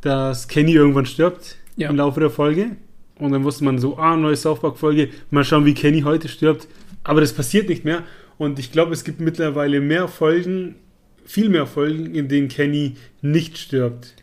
[0.00, 1.90] dass Kenny irgendwann stirbt ja.
[1.90, 2.76] im Laufe der Folge.
[3.18, 6.66] Und dann wusste man so, ah, neue South Park-Folge, mal schauen, wie Kenny heute stirbt.
[7.04, 8.02] Aber das passiert nicht mehr.
[8.38, 10.76] Und ich glaube, es gibt mittlerweile mehr Folgen,
[11.24, 14.14] viel mehr Folgen, in denen Kenny nicht stirbt.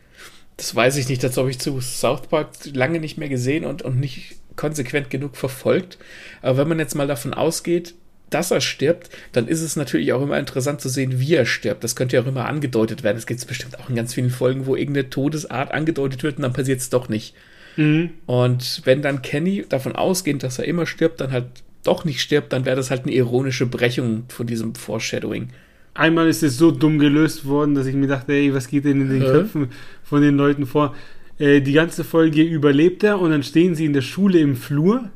[0.58, 3.84] Das weiß ich nicht, das habe ich zu South Park lange nicht mehr gesehen und,
[3.84, 5.98] und nicht konsequent genug verfolgt.
[6.42, 7.94] Aber wenn man jetzt mal davon ausgeht,
[8.30, 11.84] dass er stirbt, dann ist es natürlich auch immer interessant zu sehen, wie er stirbt.
[11.84, 13.18] Das könnte ja auch immer angedeutet werden.
[13.18, 16.54] Es gibt bestimmt auch in ganz vielen Folgen, wo irgendeine Todesart angedeutet wird und dann
[16.54, 17.36] passiert es doch nicht.
[17.78, 18.10] Mhm.
[18.26, 21.46] Und wenn dann Kenny davon ausgeht, dass er immer stirbt, dann halt
[21.84, 25.50] doch nicht stirbt, dann wäre das halt eine ironische Brechung von diesem Foreshadowing
[25.98, 29.02] einmal ist es so dumm gelöst worden, dass ich mir dachte, ey, was geht denn
[29.02, 29.26] in den äh.
[29.26, 29.70] Köpfen
[30.04, 30.96] von den Leuten vor?
[31.40, 35.10] Äh, die ganze Folge überlebt er und dann stehen sie in der Schule im Flur.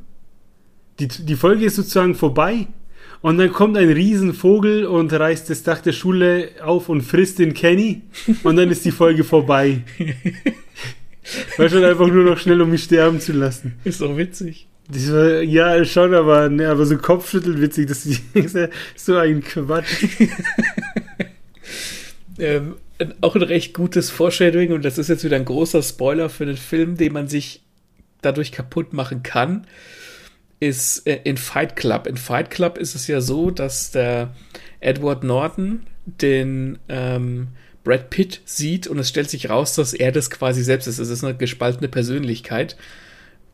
[0.99, 2.67] Die, die Folge ist sozusagen vorbei
[3.21, 7.53] und dann kommt ein Riesenvogel und reißt das Dach der Schule auf und frisst den
[7.53, 8.01] Kenny
[8.43, 9.83] und dann ist die Folge vorbei.
[11.57, 13.75] War schon einfach nur noch schnell, um mich sterben zu lassen.
[13.83, 14.67] Ist doch witzig.
[14.87, 18.21] War, ja, schon, aber, ne, aber so Kopfschütteln witzig, das ist
[18.95, 20.05] so ein Quatsch.
[22.39, 22.75] ähm,
[23.21, 26.57] auch ein recht gutes Foreshadowing und das ist jetzt wieder ein großer Spoiler für den
[26.57, 27.61] Film, den man sich
[28.21, 29.65] dadurch kaputt machen kann,
[30.59, 32.07] ist äh, in Fight Club.
[32.07, 34.33] In Fight Club ist es ja so, dass der
[34.79, 37.49] Edward Norton den ähm,
[37.83, 40.99] Brad Pitt sieht und es stellt sich raus, dass er das quasi selbst ist.
[40.99, 42.75] Es ist eine gespaltene Persönlichkeit.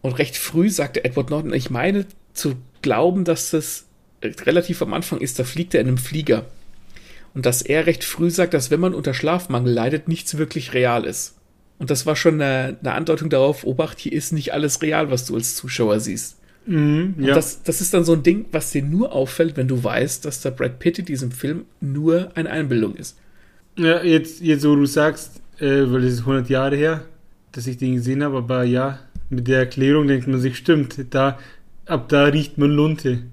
[0.02, 3.86] Und recht früh sagte Edward Norton, ich meine zu glauben, dass das
[4.24, 6.46] relativ am Anfang ist, da fliegt er in einem Flieger.
[7.34, 11.06] Und dass er recht früh sagt, dass wenn man unter Schlafmangel leidet, nichts wirklich real
[11.06, 11.36] ist.
[11.78, 15.26] Und das war schon eine, eine Andeutung darauf, Obacht, hier ist nicht alles real, was
[15.26, 16.38] du als Zuschauer siehst.
[16.66, 17.36] Mhm, ja.
[17.36, 20.42] das, das ist dann so ein Ding, was dir nur auffällt, wenn du weißt, dass
[20.42, 23.18] der Brad Pitt in diesem Film nur eine Einbildung ist.
[23.78, 27.06] Ja, jetzt, jetzt wo du sagst, äh, weil es ist 100 Jahre her,
[27.52, 31.40] dass ich den gesehen habe, aber ja, mit der Erklärung denkt man sich, stimmt, da,
[31.86, 33.24] ab da riecht man Lunte.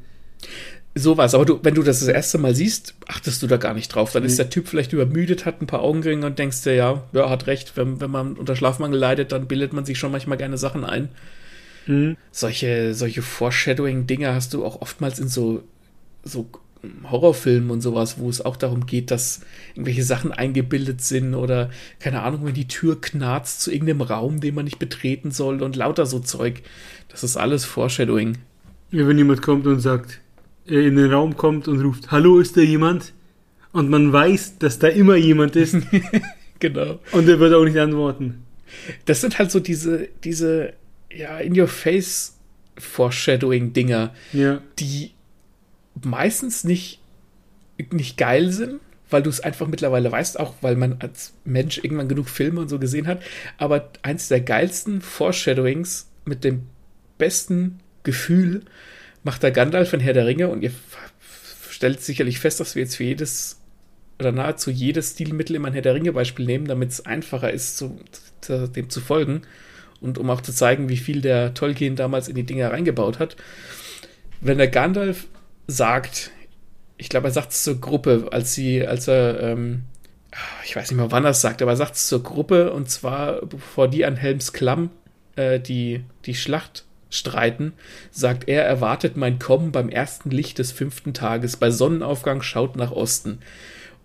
[0.96, 3.88] Sowas, aber du, wenn du das das erste Mal siehst, achtest du da gar nicht
[3.88, 4.12] drauf.
[4.12, 4.28] Dann nee.
[4.28, 7.48] ist der Typ vielleicht übermüdet, hat ein paar Augenringe und denkst dir, ja, ja, hat
[7.48, 10.84] recht, wenn, wenn man unter Schlafmangel leidet, dann bildet man sich schon manchmal gerne Sachen
[10.84, 11.08] ein.
[11.86, 12.16] Mhm.
[12.30, 15.64] Solche, solche Foreshadowing-Dinger hast du auch oftmals in so,
[16.22, 16.48] so
[17.10, 19.40] Horrorfilmen und sowas, wo es auch darum geht, dass
[19.74, 21.70] irgendwelche Sachen eingebildet sind oder
[22.00, 25.76] keine Ahnung, wenn die Tür knarzt zu irgendeinem Raum, den man nicht betreten soll und
[25.76, 26.62] lauter so Zeug.
[27.08, 28.38] Das ist alles Foreshadowing.
[28.90, 30.20] Ja, wenn jemand kommt und sagt,
[30.66, 33.12] äh, in den Raum kommt und ruft, hallo, ist da jemand?
[33.72, 35.76] Und man weiß, dass da immer jemand ist.
[36.60, 37.00] genau.
[37.12, 38.44] Und er wird auch nicht antworten.
[39.04, 40.74] Das sind halt so diese, diese,
[41.12, 42.34] ja, in your face
[42.78, 44.60] Foreshadowing-Dinger, ja.
[44.78, 45.13] die
[46.02, 47.00] meistens nicht,
[47.90, 48.80] nicht geil sind,
[49.10, 52.68] weil du es einfach mittlerweile weißt, auch weil man als Mensch irgendwann genug Filme und
[52.68, 53.22] so gesehen hat.
[53.58, 56.62] Aber eins der geilsten Foreshadowings mit dem
[57.18, 58.62] besten Gefühl
[59.22, 60.72] macht der Gandalf von Herr der Ringe und ihr
[61.70, 63.60] stellt sicherlich fest, dass wir jetzt für jedes
[64.18, 67.76] oder nahezu jedes Stilmittel immer ein Herr der Ringe Beispiel nehmen, damit es einfacher ist,
[67.76, 67.98] zu,
[68.40, 69.42] zu, dem zu folgen
[70.00, 73.36] und um auch zu zeigen, wie viel der Tolkien damals in die Dinger reingebaut hat.
[74.40, 75.26] Wenn der Gandalf
[75.66, 76.30] sagt,
[76.96, 79.84] ich glaube, er sagt es zur Gruppe, als sie, als er, ähm,
[80.64, 82.90] ich weiß nicht mehr, wann er es sagt, aber er sagt es zur Gruppe und
[82.90, 84.90] zwar, bevor die an Helms Klamm
[85.36, 87.72] äh, die, die Schlacht streiten,
[88.10, 92.90] sagt er, erwartet mein Kommen beim ersten Licht des fünften Tages, bei Sonnenaufgang schaut nach
[92.90, 93.38] Osten.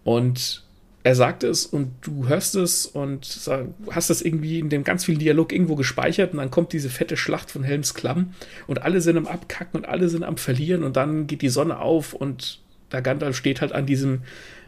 [0.03, 0.63] Und
[1.03, 3.49] er sagt es und du hörst es und
[3.91, 7.15] hast das irgendwie in dem ganz vielen Dialog irgendwo gespeichert und dann kommt diese fette
[7.15, 8.33] Schlacht von Helms Klamm
[8.67, 11.79] und alle sind am Abkacken und alle sind am Verlieren und dann geht die Sonne
[11.79, 12.59] auf und
[12.91, 14.21] der Gandalf steht halt an diesem,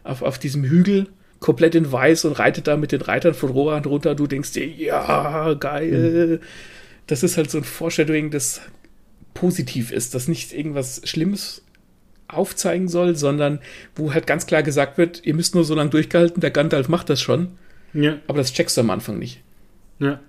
[0.04, 1.08] auf, auf diesem Hügel
[1.39, 4.13] komplett in weiß und reitet da mit den Reitern von Rohan runter.
[4.13, 6.39] Du denkst dir, ja, geil.
[6.39, 6.46] Mhm.
[7.08, 8.62] Das ist halt so ein Foreshadowing, das
[9.34, 11.63] positiv ist, das nicht irgendwas Schlimmes
[12.34, 13.60] aufzeigen soll, sondern
[13.96, 17.10] wo halt ganz klar gesagt wird, ihr müsst nur so lange durchgehalten, der Gandalf macht
[17.10, 17.50] das schon.
[17.94, 18.17] Ja.
[18.28, 19.41] Aber das checkst du am Anfang nicht.
[20.00, 20.20] Ja.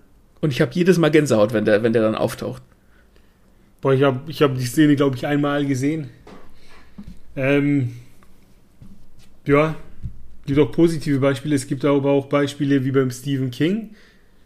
[0.41, 2.63] Und ich habe jedes Mal Gänsehaut, wenn der, wenn der dann auftaucht.
[3.81, 6.11] Boah, ich habe ich hab die Szene, glaube ich, einmal gesehen.
[7.37, 7.93] Ähm,
[9.47, 9.77] ja,
[10.47, 11.55] gibt auch positive Beispiele.
[11.55, 13.91] Es gibt aber auch Beispiele wie beim Stephen King.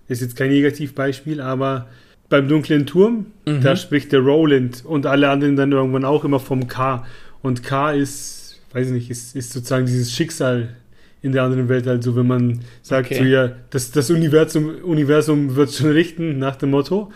[0.09, 1.89] Ist jetzt kein Negativbeispiel, aber
[2.29, 3.61] beim dunklen Turm, mhm.
[3.61, 7.05] da spricht der Roland und alle anderen dann irgendwann auch immer vom K.
[7.47, 10.71] Und K ist, weiß ich nicht, ist, ist sozusagen dieses Schicksal
[11.23, 11.87] in der anderen Welt.
[11.87, 13.19] Also wenn man sagt, okay.
[13.19, 17.13] so ja, das, das Universum, Universum wird schon richten, nach dem Motto.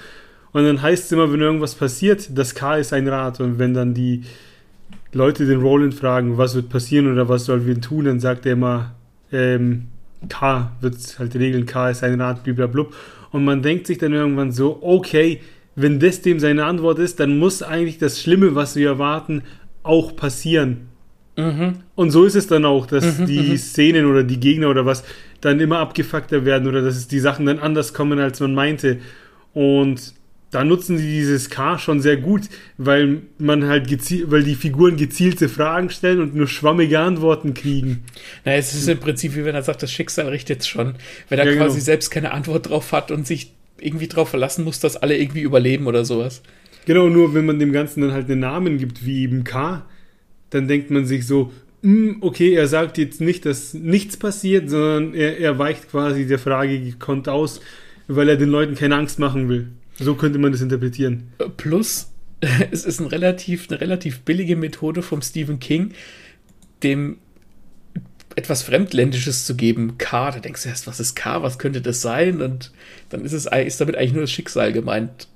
[0.52, 3.40] Und dann heißt es immer, wenn irgendwas passiert, das K ist ein Rat.
[3.40, 4.22] Und wenn dann die
[5.12, 8.52] Leute den Roland fragen, was wird passieren oder was sollen wir tun, dann sagt er
[8.52, 8.94] immer,
[9.32, 9.88] ähm,
[10.28, 12.86] K wird halt regeln, K ist ein Rat, blablabla.
[13.32, 15.40] Und man denkt sich dann irgendwann so, okay,
[15.76, 19.42] wenn das dem seine Antwort ist, dann muss eigentlich das Schlimme, was wir erwarten,
[19.82, 20.88] auch passieren.
[21.36, 21.76] Mhm.
[21.94, 23.56] Und so ist es dann auch, dass mhm, die mhm.
[23.56, 25.04] Szenen oder die Gegner oder was
[25.40, 28.98] dann immer abgefuckter werden oder dass die Sachen dann anders kommen, als man meinte.
[29.54, 30.14] Und
[30.50, 32.42] da nutzen sie dieses K schon sehr gut,
[32.76, 38.04] weil man halt gezielt, weil die Figuren gezielte Fragen stellen und nur schwammige Antworten kriegen.
[38.44, 40.96] Na, es ist im Prinzip wie wenn er sagt, das Schicksal richtet schon.
[41.28, 41.84] Wenn er ja, quasi genau.
[41.84, 45.86] selbst keine Antwort drauf hat und sich irgendwie darauf verlassen muss, dass alle irgendwie überleben
[45.86, 46.42] oder sowas.
[46.86, 49.84] Genau, nur wenn man dem Ganzen dann halt einen Namen gibt, wie eben K,
[50.50, 55.14] dann denkt man sich so, hm, okay, er sagt jetzt nicht, dass nichts passiert, sondern
[55.14, 57.60] er, er weicht quasi der Frage gekonnt aus,
[58.08, 59.68] weil er den Leuten keine Angst machen will.
[59.98, 61.28] So könnte man das interpretieren.
[61.56, 62.10] Plus,
[62.70, 65.92] es ist ein relativ, eine relativ billige Methode vom Stephen King,
[66.82, 67.18] dem
[68.36, 69.98] etwas Fremdländisches zu geben.
[69.98, 72.40] K, da denkst du erst, was ist K, was könnte das sein?
[72.40, 72.72] Und
[73.08, 75.28] dann ist es ist damit eigentlich nur das Schicksal gemeint.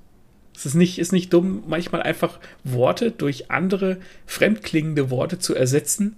[0.55, 6.17] Es ist nicht, ist nicht dumm, manchmal einfach Worte durch andere fremdklingende Worte zu ersetzen,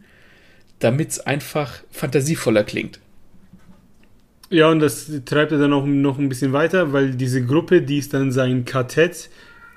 [0.79, 3.01] damit es einfach fantasievoller klingt.
[4.51, 7.99] Ja, und das treibt er dann auch noch ein bisschen weiter, weil diese Gruppe, die
[7.99, 9.29] ist dann sein Kartett,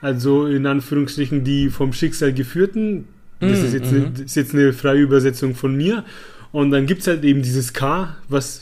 [0.02, 3.08] also in Anführungsstrichen die vom Schicksal geführten.
[3.40, 6.06] Das mm, ist, jetzt mm eine, ist jetzt eine freie Übersetzung von mir.
[6.52, 8.62] Und dann gibt es halt eben dieses K, was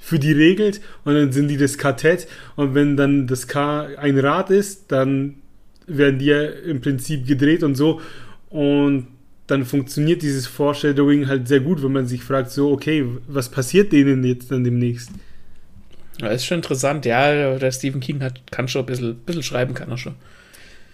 [0.00, 0.80] für die regelt.
[1.04, 2.26] Und dann sind die das Kartett.
[2.56, 5.34] Und wenn dann das K ein Rad ist, dann
[5.86, 8.00] werden die ja im Prinzip gedreht und so.
[8.50, 9.08] Und
[9.46, 13.92] dann funktioniert dieses Foreshadowing halt sehr gut, wenn man sich fragt, so, okay, was passiert
[13.92, 15.10] denen jetzt dann demnächst?
[16.20, 17.06] Ja, ist schon interessant.
[17.06, 20.16] Ja, der Stephen King hat, kann schon ein bisschen, bisschen schreiben, kann er schon.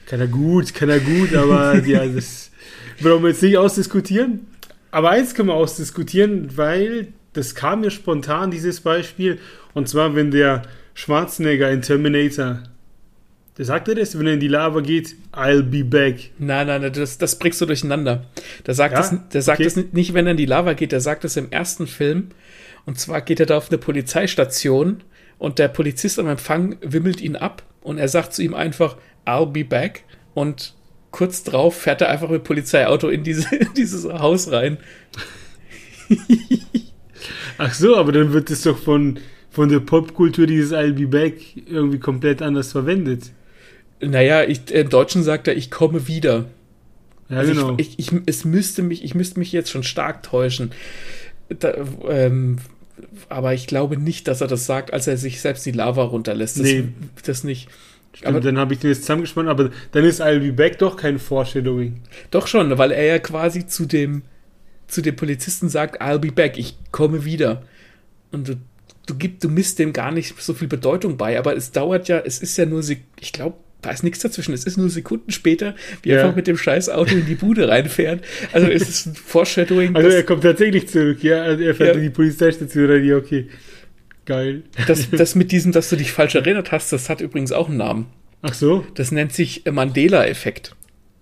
[0.07, 2.51] Kann er gut, kann er gut, aber ja, das
[3.01, 4.47] brauchen wir jetzt nicht ausdiskutieren.
[4.91, 9.39] Aber eins können wir ausdiskutieren, weil das kam mir spontan, dieses Beispiel.
[9.75, 10.63] Und zwar, wenn der
[10.95, 12.63] Schwarzenegger in Terminator,
[13.59, 16.31] der sagt er das, wenn er in die Lava geht, I'll be back.
[16.39, 18.25] Nein, nein, das, das bringst du durcheinander.
[18.67, 19.01] Der sagt, ja?
[19.01, 19.65] das, der sagt okay.
[19.65, 22.31] das nicht, wenn er in die Lava geht, der sagt das im ersten Film.
[22.87, 25.03] Und zwar geht er da auf eine Polizeistation
[25.39, 29.47] und der Polizist am Empfang wimmelt ihn ab und er sagt zu ihm einfach, I'll
[29.47, 30.75] be back und
[31.11, 34.79] kurz drauf fährt er einfach mit Polizeiauto in, diese, in dieses Haus rein.
[37.59, 39.19] Ach so, aber dann wird es doch von,
[39.51, 41.35] von der Popkultur dieses I'll be back
[41.67, 43.31] irgendwie komplett anders verwendet.
[44.01, 46.47] Naja, ich, im Deutschen sagt er, ich komme wieder.
[47.29, 47.75] Ja, also genau.
[47.79, 50.73] Ich, ich, ich, es müsste mich, ich müsste mich jetzt schon stark täuschen.
[51.49, 51.75] Da,
[52.09, 52.59] ähm,
[53.29, 56.59] aber ich glaube nicht, dass er das sagt, als er sich selbst die Lava runterlässt.
[56.59, 56.89] Das, nee.
[57.25, 57.69] das nicht.
[58.13, 60.97] Stimmt, aber dann habe ich den jetzt zusammengespannt, aber dann ist I'll be back doch
[60.97, 62.01] kein Foreshadowing.
[62.31, 64.23] Doch schon, weil er ja quasi zu dem,
[64.95, 67.63] zu dem Polizisten sagt, I'll be back, ich komme wieder.
[68.33, 68.57] Und du,
[69.07, 72.21] du, gib, du misst dem gar nicht so viel Bedeutung bei, aber es dauert ja,
[72.21, 72.83] es ist ja nur,
[73.21, 74.55] ich glaube, da ist nichts dazwischen.
[74.55, 77.69] Es ist nur Sekunden später, wie er einfach mit dem scheiß Auto in die Bude
[77.69, 78.25] reinfährt.
[78.53, 79.95] Also es ist ein Foreshadowing.
[79.95, 81.43] Also er kommt tatsächlich zurück, ja.
[81.43, 82.01] Also er fährt ja.
[82.01, 83.49] in die Polizeistation rein, ja, okay.
[84.25, 84.63] Geil.
[84.87, 87.77] Das, das mit diesem, dass du dich falsch erinnert hast, das hat übrigens auch einen
[87.77, 88.07] Namen.
[88.41, 88.87] Ach so?
[88.95, 90.75] Das nennt sich Mandela-Effekt.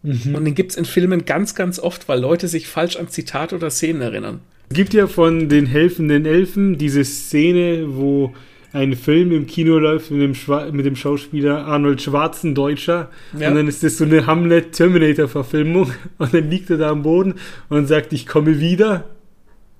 [0.02, 0.34] Mhm.
[0.34, 3.54] Und den gibt es in Filmen ganz, ganz oft, weil Leute sich falsch an Zitate
[3.54, 4.40] oder Szenen erinnern.
[4.70, 8.34] Es gibt ja von den helfenden Elfen diese Szene, wo
[8.72, 13.10] ein Film im Kino läuft mit dem, Schwa mit dem Schauspieler Arnold Schwarzen, Deutscher.
[13.38, 13.48] Ja.
[13.48, 15.92] Und dann ist das so eine Hamlet-Terminator-Verfilmung.
[16.18, 17.34] Und dann liegt er da am Boden
[17.68, 19.04] und sagt, ich komme wieder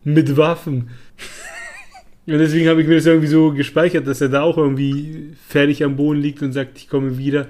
[0.05, 0.91] mit Waffen.
[2.27, 5.85] und deswegen habe ich mir das irgendwie so gespeichert, dass er da auch irgendwie fertig
[5.85, 7.47] am Boden liegt und sagt, ich komme wieder.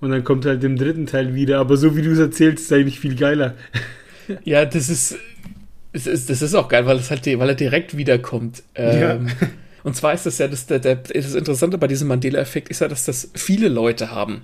[0.00, 1.58] Und dann kommt halt im dritten Teil wieder.
[1.58, 3.54] Aber so wie du es erzählst, ist eigentlich viel geiler.
[4.44, 5.16] Ja, das ist,
[5.92, 8.62] das ist, das ist auch geil, weil, es halt, weil er direkt wiederkommt.
[8.74, 9.18] Ähm, ja.
[9.82, 12.88] Und zwar ist das ja das, der, der, das Interessante bei diesem Mandela-Effekt ist ja,
[12.88, 14.42] dass das viele Leute haben.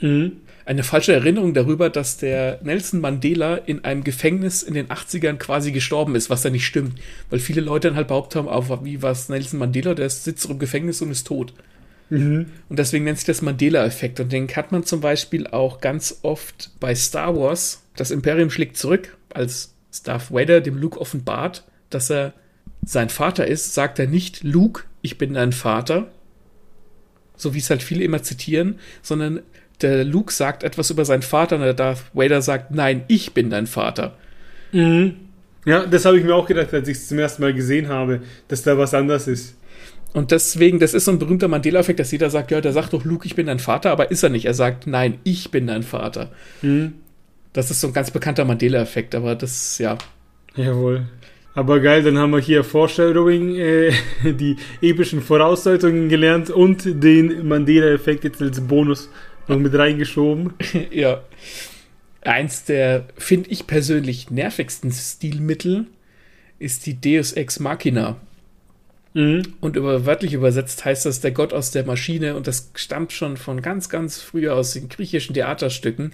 [0.00, 0.32] Mhm.
[0.64, 5.72] Eine falsche Erinnerung darüber, dass der Nelson Mandela in einem Gefängnis in den 80ern quasi
[5.72, 7.00] gestorben ist, was da nicht stimmt.
[7.30, 10.48] Weil viele Leute dann halt behauptet haben, auf, wie war es Nelson Mandela, der sitzt
[10.48, 11.52] im Gefängnis und ist tot.
[12.12, 12.46] Mhm.
[12.68, 14.20] Und deswegen nennt sich das Mandela-Effekt.
[14.20, 17.82] Und den hat man zum Beispiel auch ganz oft bei Star Wars.
[17.96, 22.34] Das Imperium schlägt zurück, als Darth Vader dem Luke offenbart, dass er
[22.84, 26.10] sein Vater ist, sagt er nicht, Luke, ich bin dein Vater,
[27.36, 29.40] so wie es halt viele immer zitieren, sondern
[29.80, 33.48] der Luke sagt etwas über seinen Vater und der Darth Vader sagt, nein, ich bin
[33.50, 34.16] dein Vater.
[34.72, 35.16] Mhm.
[35.64, 38.20] Ja, das habe ich mir auch gedacht, als ich es zum ersten Mal gesehen habe,
[38.48, 39.54] dass da was anders ist.
[40.12, 43.04] Und deswegen, das ist so ein berühmter Mandela-Effekt, dass jeder sagt, ja, der sagt doch,
[43.04, 44.44] Luke, ich bin dein Vater, aber ist er nicht.
[44.44, 46.30] Er sagt, nein, ich bin dein Vater.
[46.60, 46.94] Mhm.
[47.52, 49.96] Das ist so ein ganz bekannter Mandela-Effekt, aber das, ja.
[50.54, 51.06] Jawohl.
[51.54, 53.92] Aber geil, dann haben wir hier Foreshadowing, äh,
[54.32, 59.08] die epischen Vorausdeutungen gelernt und den Mandela-Effekt jetzt als Bonus
[59.48, 60.54] noch mit reingeschoben.
[60.90, 61.22] ja.
[62.22, 65.86] Eins der, finde ich persönlich, nervigsten Stilmittel
[66.58, 68.16] ist die Deus Ex Machina.
[69.14, 69.42] Mhm.
[69.60, 72.36] Und über, wörtlich übersetzt heißt das der Gott aus der Maschine.
[72.36, 76.12] Und das stammt schon von ganz, ganz früher aus den griechischen Theaterstücken,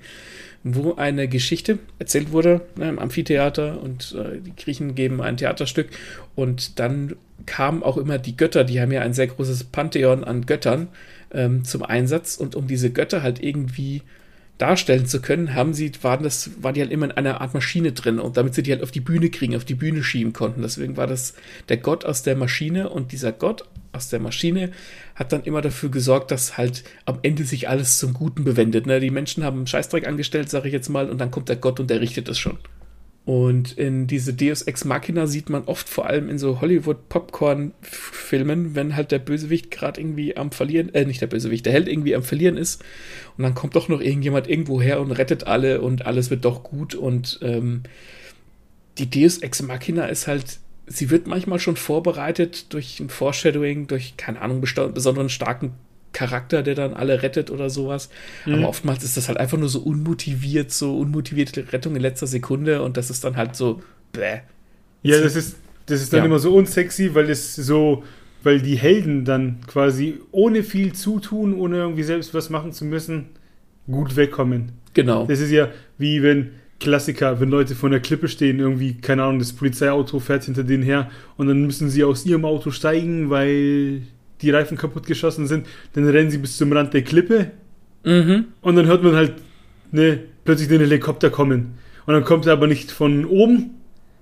[0.64, 3.80] wo eine Geschichte erzählt wurde ne, im Amphitheater.
[3.80, 5.88] Und äh, die Griechen geben ein Theaterstück.
[6.34, 10.46] Und dann kamen auch immer die Götter, die haben ja ein sehr großes Pantheon an
[10.46, 10.88] Göttern
[11.32, 12.36] ähm, zum Einsatz.
[12.36, 14.02] Und um diese Götter halt irgendwie
[14.58, 17.92] darstellen zu können, haben sie, waren das, waren die halt immer in einer Art Maschine
[17.92, 20.62] drin und damit sie die halt auf die Bühne kriegen, auf die Bühne schieben konnten.
[20.62, 21.34] Deswegen war das
[21.68, 24.72] der Gott aus der Maschine und dieser Gott aus der Maschine
[25.14, 28.86] hat dann immer dafür gesorgt, dass halt am Ende sich alles zum Guten bewendet.
[28.86, 29.00] Ne?
[29.00, 31.80] Die Menschen haben einen Scheißdreck angestellt, sage ich jetzt mal, und dann kommt der Gott
[31.80, 32.58] und der richtet es schon.
[33.28, 38.96] Und in diese Deus Ex Machina sieht man oft vor allem in so Hollywood-Popcorn-Filmen, wenn
[38.96, 42.22] halt der Bösewicht gerade irgendwie am Verlieren, äh, nicht der Bösewicht, der Held irgendwie am
[42.22, 42.82] Verlieren ist.
[43.36, 46.62] Und dann kommt doch noch irgendjemand irgendwo her und rettet alle und alles wird doch
[46.62, 46.94] gut.
[46.94, 47.82] Und ähm,
[48.96, 54.16] die Deus Ex Machina ist halt, sie wird manchmal schon vorbereitet durch ein Foreshadowing, durch,
[54.16, 55.74] keine Ahnung, besonderen starken
[56.18, 58.10] Charakter, der dann alle rettet oder sowas.
[58.44, 58.54] Mhm.
[58.54, 62.82] Aber oftmals ist das halt einfach nur so unmotiviert, so unmotivierte Rettung in letzter Sekunde
[62.82, 63.80] und das ist dann halt so,
[64.12, 64.40] bäh.
[65.04, 65.56] Ja, das ist,
[65.86, 66.26] das ist dann ja.
[66.26, 68.02] immer so unsexy, weil es so,
[68.42, 73.26] weil die Helden dann quasi ohne viel zutun, ohne irgendwie selbst was machen zu müssen,
[73.86, 74.72] gut wegkommen.
[74.94, 75.24] Genau.
[75.26, 76.50] Das ist ja wie wenn
[76.80, 80.82] Klassiker, wenn Leute vor der Klippe stehen, irgendwie, keine Ahnung, das Polizeiauto fährt hinter denen
[80.82, 84.02] her und dann müssen sie aus ihrem Auto steigen, weil
[84.42, 87.50] die Reifen kaputt geschossen sind, dann rennen sie bis zum Rand der Klippe
[88.04, 88.46] mhm.
[88.60, 89.34] und dann hört man halt
[89.90, 91.78] ne, plötzlich den Helikopter kommen.
[92.06, 93.74] Und dann kommt er aber nicht von oben,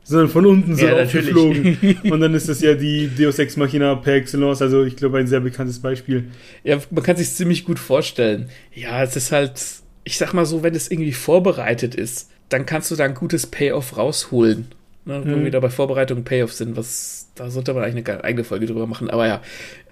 [0.03, 1.99] sondern von unten so ja, aufgeflogen.
[2.11, 5.27] und dann ist das ja die Deus Ex Machina per excellence, also ich glaube ein
[5.27, 6.25] sehr bekanntes Beispiel.
[6.65, 8.49] Ja, man kann sich ziemlich gut vorstellen.
[8.73, 9.61] Ja, es ist halt,
[10.05, 13.47] ich sag mal so, wenn es irgendwie vorbereitet ist, dann kannst du da ein gutes
[13.47, 14.69] Payoff rausholen.
[15.07, 15.45] Ne, wo mhm.
[15.45, 18.87] wir da bei Vorbereitung Payoff sind, was da sollte man eigentlich eine eigene Folge drüber
[18.87, 19.09] machen.
[19.09, 19.41] Aber ja,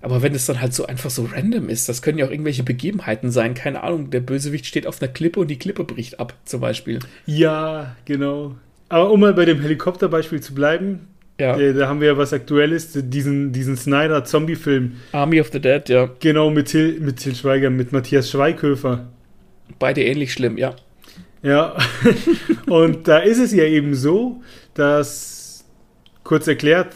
[0.03, 2.65] aber wenn es dann halt so einfach so random ist, das können ja auch irgendwelche
[2.65, 3.55] Begebenheiten sein.
[3.55, 6.99] Keine Ahnung, der Bösewicht steht auf einer Klippe und die Klippe bricht ab, zum Beispiel.
[7.27, 8.57] Ja, genau.
[8.89, 11.09] Aber um mal bei dem Helikopterbeispiel zu bleiben,
[11.39, 11.59] ja.
[11.59, 14.93] Äh, da haben wir ja was Aktuelles, diesen, diesen Snyder-Zombie-Film.
[15.13, 16.09] Army of the Dead, ja.
[16.21, 19.09] Genau, mit Till, mit Till Schweiger, mit Matthias Schweighöfer.
[19.79, 20.77] Beide ähnlich schlimm, ja.
[21.43, 21.77] Ja,
[22.67, 24.43] und da ist es ja eben so,
[24.75, 25.65] dass,
[26.23, 26.95] kurz erklärt,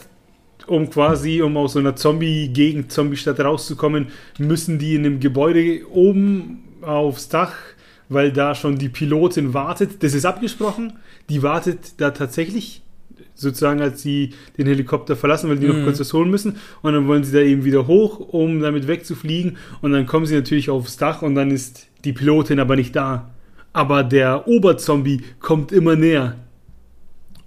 [0.67, 4.07] um quasi, um aus so einer Zombie-Gegend, Zombie-Stadt rauszukommen,
[4.37, 7.53] müssen die in einem Gebäude oben aufs Dach,
[8.07, 10.03] weil da schon die Pilotin wartet.
[10.03, 10.93] Das ist abgesprochen.
[11.29, 12.83] Die wartet da tatsächlich,
[13.33, 15.79] sozusagen, als sie den Helikopter verlassen, weil die mhm.
[15.79, 16.57] noch kurz was holen müssen.
[16.81, 19.57] Und dann wollen sie da eben wieder hoch, um damit wegzufliegen.
[19.81, 23.31] Und dann kommen sie natürlich aufs Dach und dann ist die Pilotin aber nicht da
[23.73, 26.35] aber der Oberzombie kommt immer näher.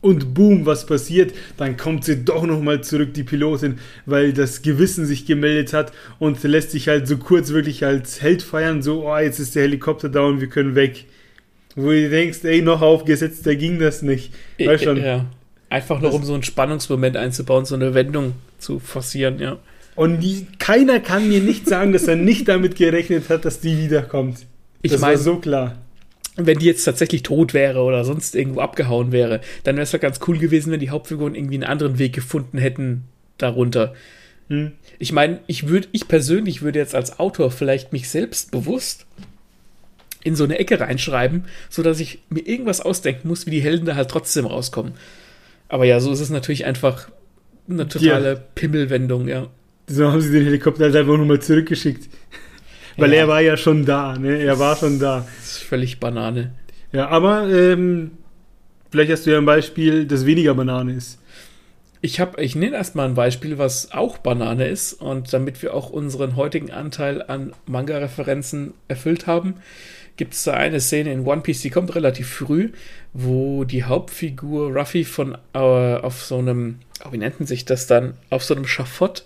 [0.03, 1.33] Und boom, was passiert?
[1.57, 6.43] Dann kommt sie doch nochmal zurück, die Pilotin, weil das Gewissen sich gemeldet hat und
[6.43, 10.27] lässt sich halt so kurz wirklich als Held feiern, so, oh, jetzt ist der Helikopter
[10.27, 11.05] und wir können weg.
[11.77, 14.35] Wo du denkst, ey, noch aufgesetzt, da ging das nicht.
[14.59, 14.97] Weißt schon.
[14.97, 15.25] Ja.
[15.71, 19.59] Einfach nur, um so einen Spannungsmoment einzubauen, so eine Wendung zu forcieren, ja.
[19.95, 23.79] Und die, keiner kann mir nicht sagen, dass er nicht damit gerechnet hat, dass die
[23.79, 24.47] wiederkommt.
[24.83, 25.77] Ich das mein, war so klar
[26.37, 30.01] wenn die jetzt tatsächlich tot wäre oder sonst irgendwo abgehauen wäre, dann wäre es doch
[30.01, 33.05] ganz cool gewesen, wenn die Hauptfiguren irgendwie einen anderen Weg gefunden hätten
[33.39, 33.95] darunter.
[34.49, 34.73] Hm.
[34.99, 39.07] Ich meine, ich würde, ich persönlich würde jetzt als Autor vielleicht mich selbst bewusst
[40.25, 43.97] in so eine Ecke reinschreiben, sodass ich mir irgendwas ausdenken muss, wie die Helden da
[43.97, 44.93] halt trotzdem rauskommen.
[45.69, 47.09] Aber ja, so ist es natürlich einfach
[47.69, 48.41] eine totale ja.
[48.55, 49.49] Pimmelwendung, ja.
[49.87, 52.09] So haben sie den Helikopter halt einfach nur mal zurückgeschickt.
[52.97, 53.21] Weil ja.
[53.21, 54.39] er war ja schon da, ne?
[54.39, 55.27] Er war schon da.
[55.73, 56.53] Völlig Banane.
[56.93, 58.11] Ja, aber ähm,
[58.91, 61.19] vielleicht hast du ja ein Beispiel, das weniger Banane ist.
[62.03, 65.89] Ich habe, ich nenne erstmal ein Beispiel, was auch Banane ist und damit wir auch
[65.89, 69.55] unseren heutigen Anteil an Manga-Referenzen erfüllt haben,
[70.19, 72.73] gibt es da eine Szene in One Piece, die kommt relativ früh,
[73.15, 78.13] wo die Hauptfigur Ruffy von äh, auf so einem, oh, wie nennt sich das dann,
[78.29, 79.25] auf so einem Schafott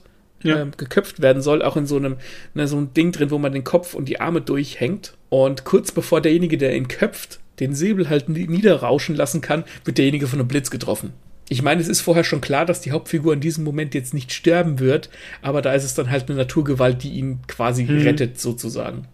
[0.49, 0.63] ja.
[0.63, 2.17] äh, geköpft werden soll, auch in so einem,
[2.55, 5.15] ne, so einem Ding drin, wo man den Kopf und die Arme durchhängt.
[5.29, 10.27] Und kurz bevor derjenige, der ihn köpft, den Säbel halt niederrauschen lassen kann, wird derjenige
[10.27, 11.13] von einem Blitz getroffen.
[11.49, 14.33] Ich meine, es ist vorher schon klar, dass die Hauptfigur in diesem Moment jetzt nicht
[14.33, 15.11] sterben wird,
[15.43, 18.03] aber da ist es dann halt eine Naturgewalt, die ihn quasi hm.
[18.03, 19.07] rettet, sozusagen.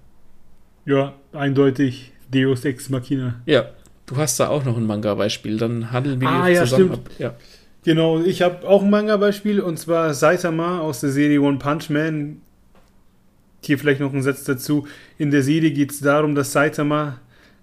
[0.86, 3.40] Ja, eindeutig Deus Ex Machina.
[3.44, 3.70] Ja,
[4.06, 7.06] du hast da auch noch ein Manga-Beispiel, dann handeln wir ah, ja, zusammen stimmt.
[7.06, 7.12] ab.
[7.18, 7.34] Ja.
[7.84, 12.40] Genau, ich habe auch ein Manga-Beispiel und zwar Saitama aus der Serie One Punch Man.
[13.64, 14.86] Hier vielleicht noch ein Satz dazu.
[15.18, 17.20] In der Serie geht es darum, dass Saitama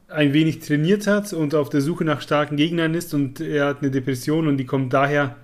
[0.09, 3.81] ein wenig trainiert hat und auf der Suche nach starken Gegnern ist und er hat
[3.81, 5.37] eine Depression und die kommt daher,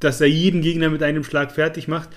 [0.00, 2.08] dass er jeden Gegner mit einem Schlag fertig macht.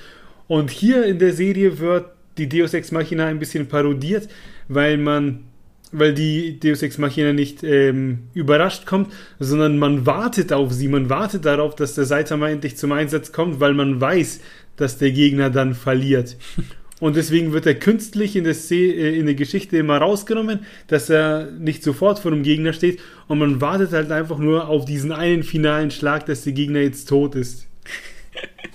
[0.47, 2.05] Und hier in der Serie wird
[2.37, 4.29] die Deus Ex Machina ein bisschen parodiert,
[4.69, 5.43] weil man
[5.91, 11.09] weil die Deus Ex Machina nicht ähm, überrascht kommt, sondern man wartet auf sie, man
[11.09, 14.41] wartet darauf, dass der Saitama endlich zum Einsatz kommt, weil man weiß,
[14.75, 16.37] dass der Gegner dann verliert.
[17.01, 21.51] Und deswegen wird er künstlich in der, äh, in der Geschichte immer rausgenommen, dass er
[21.51, 25.43] nicht sofort vor dem Gegner steht und man wartet halt einfach nur auf diesen einen
[25.43, 27.67] finalen Schlag, dass der Gegner jetzt tot ist.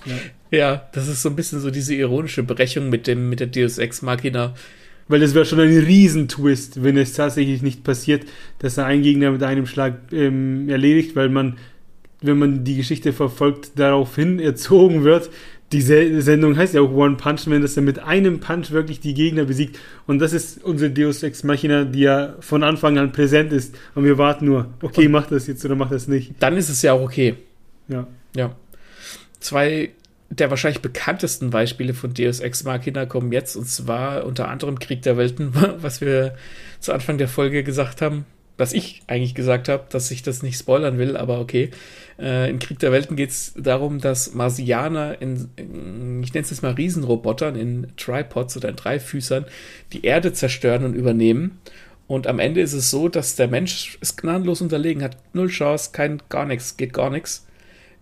[0.05, 0.15] ja.
[0.57, 3.79] ja, das ist so ein bisschen so diese ironische Brechung mit, dem, mit der Deus
[3.79, 4.53] Ex Machina.
[5.07, 8.25] Weil das wäre schon ein Riesentwist, wenn es tatsächlich nicht passiert,
[8.59, 11.57] dass er einen Gegner mit einem Schlag ähm, erledigt, weil man,
[12.21, 15.29] wenn man die Geschichte verfolgt, daraufhin erzogen wird,
[15.71, 19.13] die Sendung heißt ja auch One Punch Man, dass er mit einem Punch wirklich die
[19.13, 19.79] Gegner besiegt.
[20.05, 23.75] Und das ist unsere Deus Ex Machina, die ja von Anfang an präsent ist.
[23.95, 26.33] Und wir warten nur, okay, mach das jetzt oder mach das nicht.
[26.39, 27.35] Dann ist es ja auch okay.
[27.87, 28.05] Ja.
[28.35, 28.55] Ja.
[29.39, 29.91] Zwei
[30.31, 35.03] der wahrscheinlich bekanntesten Beispiele von Deus Ex Machina kommen jetzt, und zwar unter anderem Krieg
[35.03, 36.35] der Welten, was wir
[36.79, 38.25] zu Anfang der Folge gesagt haben
[38.61, 41.71] was ich eigentlich gesagt habe, dass ich das nicht spoilern will, aber okay.
[42.19, 46.51] Äh, in Krieg der Welten geht es darum, dass Marsianer in, in ich nenne es
[46.51, 49.45] jetzt mal Riesenrobotern, in Tripods oder in Dreifüßern
[49.93, 51.59] die Erde zerstören und übernehmen.
[52.05, 55.89] Und am Ende ist es so, dass der Mensch ist gnadenlos unterlegen, hat null Chance,
[55.91, 57.47] kein gar nichts, geht gar nichts.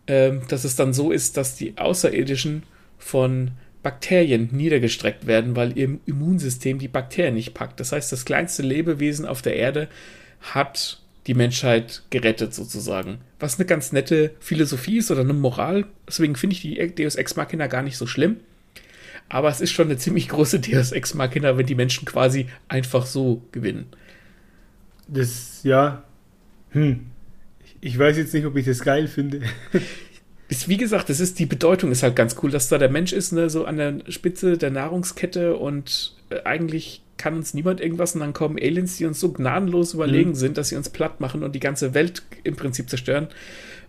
[0.09, 2.63] Ähm, dass es dann so ist, dass die Außerirdischen
[2.97, 3.51] von
[3.83, 7.79] Bakterien niedergestreckt werden, weil ihr Immunsystem die Bakterien nicht packt.
[7.79, 9.87] Das heißt, das kleinste Lebewesen auf der Erde
[10.41, 13.19] hat die Menschheit gerettet sozusagen.
[13.39, 15.85] Was eine ganz nette Philosophie ist oder eine Moral.
[16.07, 18.37] Deswegen finde ich die Deus Ex Machina gar nicht so schlimm.
[19.29, 23.05] Aber es ist schon eine ziemlich große Deus Ex Machina, wenn die Menschen quasi einfach
[23.05, 23.85] so gewinnen.
[25.07, 26.03] Das, ja.
[26.71, 27.08] Hm.
[27.81, 29.41] Ich weiß jetzt nicht, ob ich das geil finde.
[30.49, 33.13] ist, wie gesagt, das ist, die Bedeutung ist halt ganz cool, dass da der Mensch
[33.13, 38.15] ist, ne, so an der Spitze der Nahrungskette und äh, eigentlich kann uns niemand irgendwas
[38.15, 40.35] und dann kommen Aliens, die uns so gnadenlos überlegen mhm.
[40.35, 43.27] sind, dass sie uns platt machen und die ganze Welt im Prinzip zerstören.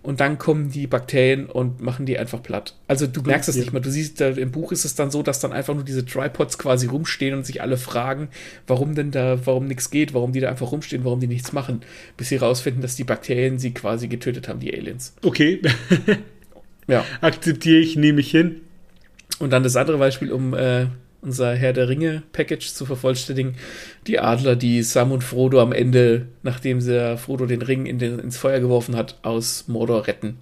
[0.02, 2.74] Und dann kommen die Bakterien und machen die einfach platt.
[2.88, 3.82] Also du merkst es nicht mehr.
[3.82, 6.56] Du siehst, da, im Buch ist es dann so, dass dann einfach nur diese Tripods
[6.58, 8.28] quasi rumstehen und sich alle fragen,
[8.66, 11.82] warum denn da, warum nichts geht, warum die da einfach rumstehen, warum die nichts machen,
[12.16, 15.14] bis sie rausfinden, dass die Bakterien sie quasi getötet haben, die Aliens.
[15.22, 15.60] Okay.
[16.86, 17.04] ja.
[17.20, 18.62] Akzeptiere ich, nehme ich hin.
[19.38, 20.86] Und dann das andere Beispiel, um äh,
[21.22, 23.56] unser Herr der Ringe-Package zu vervollständigen.
[24.06, 28.18] Die Adler, die Sam und Frodo am Ende, nachdem sie Frodo den Ring in den,
[28.18, 30.38] ins Feuer geworfen hat, aus Mordor retten.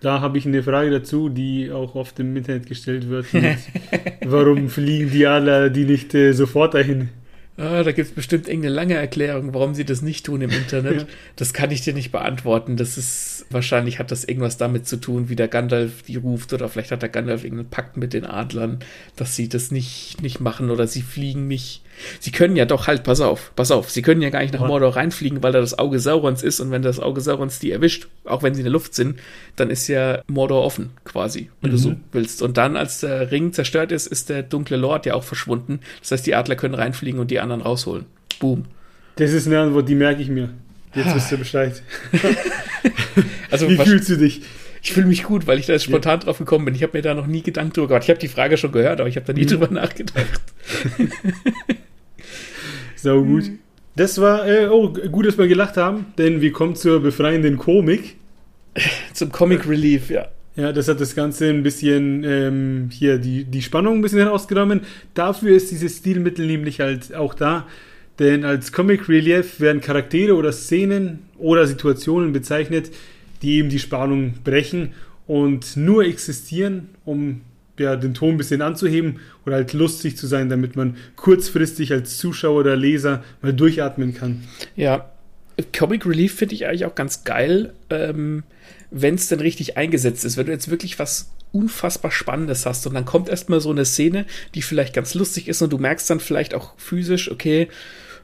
[0.00, 3.26] Da habe ich eine Frage dazu, die auch oft im Internet gestellt wird.
[4.24, 7.10] warum fliegen die Adler die nicht äh, sofort dahin?
[7.58, 11.06] Ah, da gibt es bestimmt irgendeine lange Erklärung, warum sie das nicht tun im Internet.
[11.36, 12.76] Das kann ich dir nicht beantworten.
[12.76, 16.68] Das ist, wahrscheinlich hat das irgendwas damit zu tun, wie der Gandalf die ruft, oder
[16.68, 18.78] vielleicht hat der Gandalf irgendeinen Pakt mit den Adlern,
[19.16, 21.82] dass sie das nicht, nicht machen oder sie fliegen nicht
[22.20, 24.66] Sie können ja doch halt, pass auf, pass auf, sie können ja gar nicht nach
[24.66, 28.08] Mordor reinfliegen, weil da das Auge Saurons ist und wenn das Auge Saurons die erwischt,
[28.24, 29.18] auch wenn sie in der Luft sind,
[29.56, 31.74] dann ist ja Mordor offen, quasi, wenn mhm.
[31.74, 32.42] du so willst.
[32.42, 35.80] Und dann, als der Ring zerstört ist, ist der dunkle Lord ja auch verschwunden.
[36.00, 38.06] Das heißt, die Adler können reinfliegen und die anderen rausholen.
[38.38, 38.64] Boom.
[39.16, 40.50] Das ist eine Antwort, die merke ich mir.
[40.94, 41.82] Jetzt wisst ihr Bescheid.
[43.50, 44.42] also, Wie fühlst du dich?
[44.82, 46.24] Ich fühle mich gut, weil ich da spontan ja.
[46.24, 46.74] drauf gekommen bin.
[46.74, 48.04] Ich habe mir da noch nie Gedanken drüber gemacht.
[48.04, 49.48] Ich habe die Frage schon gehört, aber ich habe da nie mhm.
[49.48, 50.40] drüber nachgedacht.
[53.02, 53.48] Sau gut.
[53.48, 53.58] Mhm.
[53.96, 58.16] Das war, äh, oh, gut, dass wir gelacht haben, denn wir kommen zur befreienden Komik.
[59.12, 60.28] Zum Comic Relief, ja.
[60.54, 64.82] Ja, das hat das Ganze ein bisschen ähm, hier die, die Spannung ein bisschen herausgenommen.
[65.14, 67.66] Dafür ist dieses Stilmittel nämlich halt auch da.
[68.18, 72.90] Denn als Comic Relief werden Charaktere oder Szenen oder Situationen bezeichnet,
[73.40, 74.92] die eben die Spannung brechen
[75.26, 77.40] und nur existieren, um
[77.78, 82.18] ja, den Ton ein bisschen anzuheben oder halt lustig zu sein, damit man kurzfristig als
[82.18, 84.42] Zuschauer oder Leser mal durchatmen kann.
[84.76, 85.10] Ja,
[85.76, 88.42] Comic Relief finde ich eigentlich auch ganz geil, ähm,
[88.90, 90.36] wenn es denn richtig eingesetzt ist.
[90.36, 94.26] Wenn du jetzt wirklich was unfassbar Spannendes hast und dann kommt erstmal so eine Szene,
[94.54, 97.68] die vielleicht ganz lustig ist und du merkst dann vielleicht auch physisch, okay,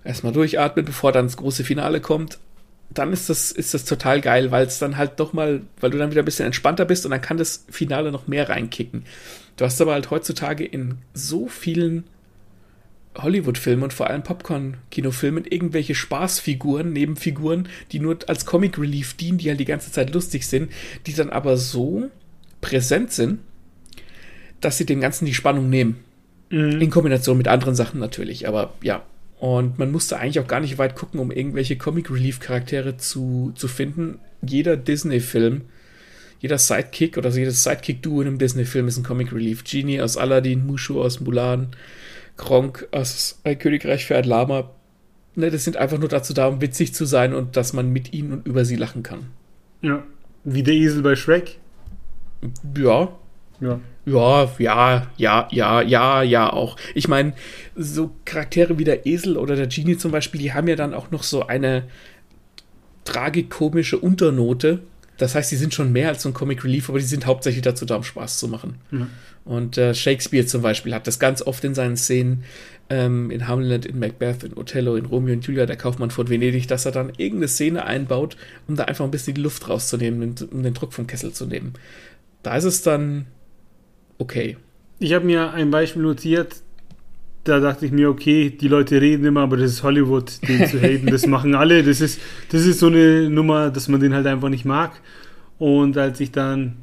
[0.04, 2.38] erstmal durchatmen, bevor dann das große Finale kommt.
[2.90, 5.98] Dann ist das, ist das total geil, weil es dann halt doch mal, weil du
[5.98, 9.04] dann wieder ein bisschen entspannter bist und dann kann das Finale noch mehr reinkicken.
[9.56, 12.04] Du hast aber halt heutzutage in so vielen
[13.16, 19.48] Hollywood-Filmen und vor allem Popcorn-Kinofilmen irgendwelche Spaßfiguren, Nebenfiguren, die nur als Comic Relief dienen, die
[19.48, 20.70] halt die ganze Zeit lustig sind,
[21.06, 22.10] die dann aber so
[22.60, 23.40] präsent sind,
[24.60, 25.96] dass sie dem Ganzen die Spannung nehmen.
[26.50, 26.80] Mhm.
[26.80, 29.02] In Kombination mit anderen Sachen natürlich, aber ja.
[29.38, 33.52] Und man musste eigentlich auch gar nicht weit gucken, um irgendwelche Comic Relief Charaktere zu,
[33.54, 34.18] zu finden.
[34.42, 35.62] Jeder Disney-Film,
[36.40, 39.62] jeder Sidekick oder jedes Sidekick-Duo in einem Disney-Film ist ein Comic Relief.
[39.64, 41.68] Genie aus Aladdin, Mushu aus Mulan,
[42.36, 44.70] Gronk aus Ein Königreich für ein Lama.
[45.36, 48.12] Ne, das sind einfach nur dazu da, um witzig zu sein und dass man mit
[48.12, 49.26] ihnen und über sie lachen kann.
[49.82, 50.02] Ja.
[50.42, 51.58] Wie der Esel bei Shrek.
[52.76, 53.16] Ja.
[53.60, 53.80] Ja.
[54.08, 56.76] Ja, ja, ja, ja, ja, ja, auch.
[56.94, 57.32] Ich meine,
[57.76, 61.10] so Charaktere wie der Esel oder der Genie zum Beispiel, die haben ja dann auch
[61.10, 61.84] noch so eine
[63.04, 64.80] tragikomische Unternote.
[65.16, 67.62] Das heißt, die sind schon mehr als so ein Comic Relief, aber die sind hauptsächlich
[67.62, 68.76] dazu da, um Spaß zu machen.
[68.92, 69.08] Ja.
[69.44, 72.44] Und äh, Shakespeare zum Beispiel hat das ganz oft in seinen Szenen
[72.90, 76.68] ähm, in Hamlet, in Macbeth, in Othello, in Romeo und Julia, der Kaufmann von Venedig,
[76.68, 78.36] dass er dann irgendeine Szene einbaut,
[78.66, 81.74] um da einfach ein bisschen die Luft rauszunehmen, um den Druck vom Kessel zu nehmen.
[82.42, 83.26] Da ist es dann
[84.18, 84.56] okay.
[84.98, 86.56] Ich habe mir ein Beispiel notiert,
[87.44, 90.80] da dachte ich mir, okay, die Leute reden immer, aber das ist Hollywood, den zu
[90.80, 91.82] haten, das machen alle.
[91.82, 94.92] Das ist, das ist so eine Nummer, dass man den halt einfach nicht mag.
[95.58, 96.76] Und als ich dann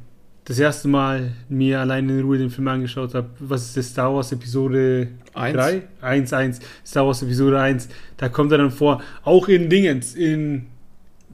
[0.44, 4.14] das erste Mal mir allein in Ruhe den Film angeschaut habe, was ist das Star
[4.14, 5.82] Wars Episode 3?
[6.00, 10.66] 1, 1, Star Wars Episode 1, da kommt er dann vor, auch in Dingens, in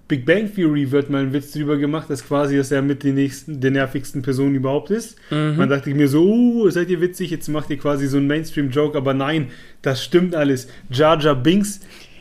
[0.09, 3.15] Big Bang Theory wird mal ein Witz drüber gemacht, dass quasi, dass er mit den
[3.15, 5.17] nächsten, der nervigsten Personen überhaupt ist.
[5.31, 5.57] Mhm.
[5.57, 8.97] Man dachte mir so, oh, seid ihr witzig, jetzt macht ihr quasi so einen Mainstream-Joke,
[8.97, 9.49] aber nein,
[9.81, 10.69] das stimmt alles.
[10.91, 11.81] Jar Jar Binks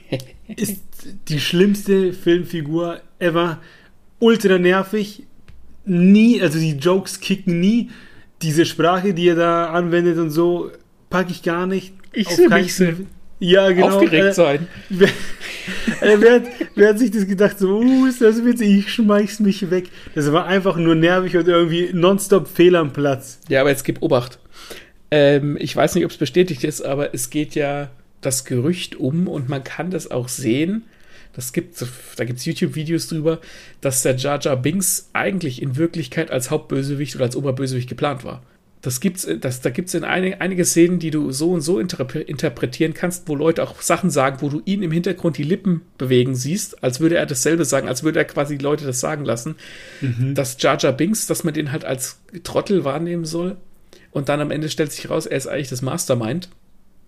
[0.56, 0.82] ist
[1.28, 3.60] die schlimmste Filmfigur ever.
[4.20, 5.24] Ultra nervig,
[5.86, 7.90] nie, also die Jokes kicken nie.
[8.42, 10.72] Diese Sprache, die er da anwendet und so,
[11.10, 11.94] packe ich gar nicht.
[12.14, 12.74] Ich sehe mich
[13.42, 13.88] ja, genau.
[13.88, 14.68] aufgeregt äh, sein.
[14.90, 15.10] Wer,
[16.02, 16.44] äh, wer, hat,
[16.76, 19.90] wer, hat, sich das gedacht, so, uh, ist das witzig, ich schmeiß mich weg.
[20.16, 23.40] Das war einfach nur nervig und irgendwie nonstop fehl am Platz.
[23.50, 24.40] Ja, aber jetzt gib Obacht.
[25.10, 27.90] Ähm, ich weiß nicht, ob es bestätigt ist, aber es geht ja
[28.22, 30.84] das Gerücht um und man kann das auch sehen,
[31.34, 31.84] das gibt,
[32.18, 33.40] da gibt es YouTube-Videos drüber,
[33.80, 38.44] dass der Jar Jar Binks eigentlich in Wirklichkeit als Hauptbösewicht oder als Oberbösewicht geplant war.
[38.82, 41.80] Das gibt's, das, da gibt es in ein, einige Szenen, die du so und so
[41.80, 46.34] interpretieren kannst, wo Leute auch Sachen sagen, wo du ihn im Hintergrund die Lippen bewegen
[46.34, 49.56] siehst, als würde er dasselbe sagen, als würde er quasi die Leute das sagen lassen.
[50.02, 50.34] Mhm.
[50.34, 53.58] Dass Jar Jar Binks, dass man den halt als Trottel wahrnehmen soll.
[54.10, 56.50] Und dann am Ende stellt sich raus, er ist eigentlich das Mastermind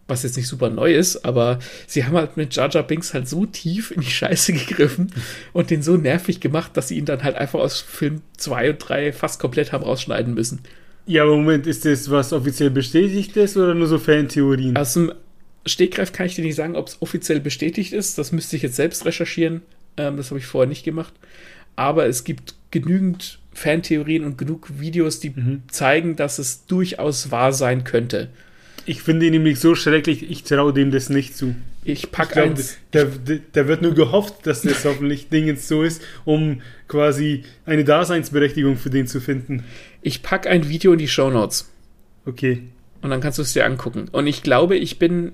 [0.08, 3.28] was jetzt nicht super neu ist, aber sie haben halt mit Jar Jar Binks halt
[3.28, 5.14] so tief in die Scheiße gegriffen
[5.54, 8.80] und den so nervig gemacht, dass sie ihn dann halt einfach aus Film 2 und
[8.80, 10.62] 3 fast komplett haben rausschneiden müssen.
[11.06, 14.78] Ja, aber Moment, ist das was offiziell bestätigt ist oder nur so Fantheorien?
[14.78, 15.12] Aus dem
[15.66, 18.18] Stegreif kann ich dir nicht sagen, ob es offiziell bestätigt ist.
[18.18, 19.62] Das müsste ich jetzt selbst recherchieren.
[19.98, 21.14] Ähm, das habe ich vorher nicht gemacht.
[21.76, 25.64] Aber es gibt genügend Fantheorien und genug Videos, die mhm.
[25.70, 28.30] zeigen, dass es durchaus wahr sein könnte.
[28.86, 31.56] Ich finde ihn nämlich so schrecklich, ich traue dem das nicht zu.
[31.86, 32.78] Ich packe eins.
[32.92, 33.06] Da,
[33.54, 38.90] da, wird nur gehofft, dass das hoffentlich Dingens so ist, um quasi eine Daseinsberechtigung für
[38.90, 39.64] den zu finden.
[40.04, 41.72] Ich packe ein Video in die Show Notes.
[42.26, 42.64] Okay.
[43.02, 44.10] Und dann kannst du es dir angucken.
[44.12, 45.32] Und ich glaube, ich bin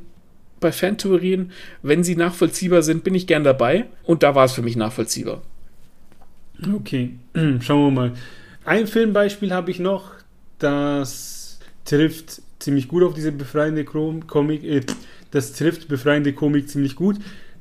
[0.60, 1.52] bei Fantheorien,
[1.82, 3.86] wenn sie nachvollziehbar sind, bin ich gern dabei.
[4.04, 5.42] Und da war es für mich nachvollziehbar.
[6.74, 7.16] Okay,
[7.62, 8.14] schauen wir mal.
[8.64, 10.12] Ein Filmbeispiel habe ich noch,
[10.60, 14.64] das trifft ziemlich gut auf diese befreiende Komik.
[14.64, 14.82] Äh,
[15.32, 17.18] das trifft befreiende Komik ziemlich gut.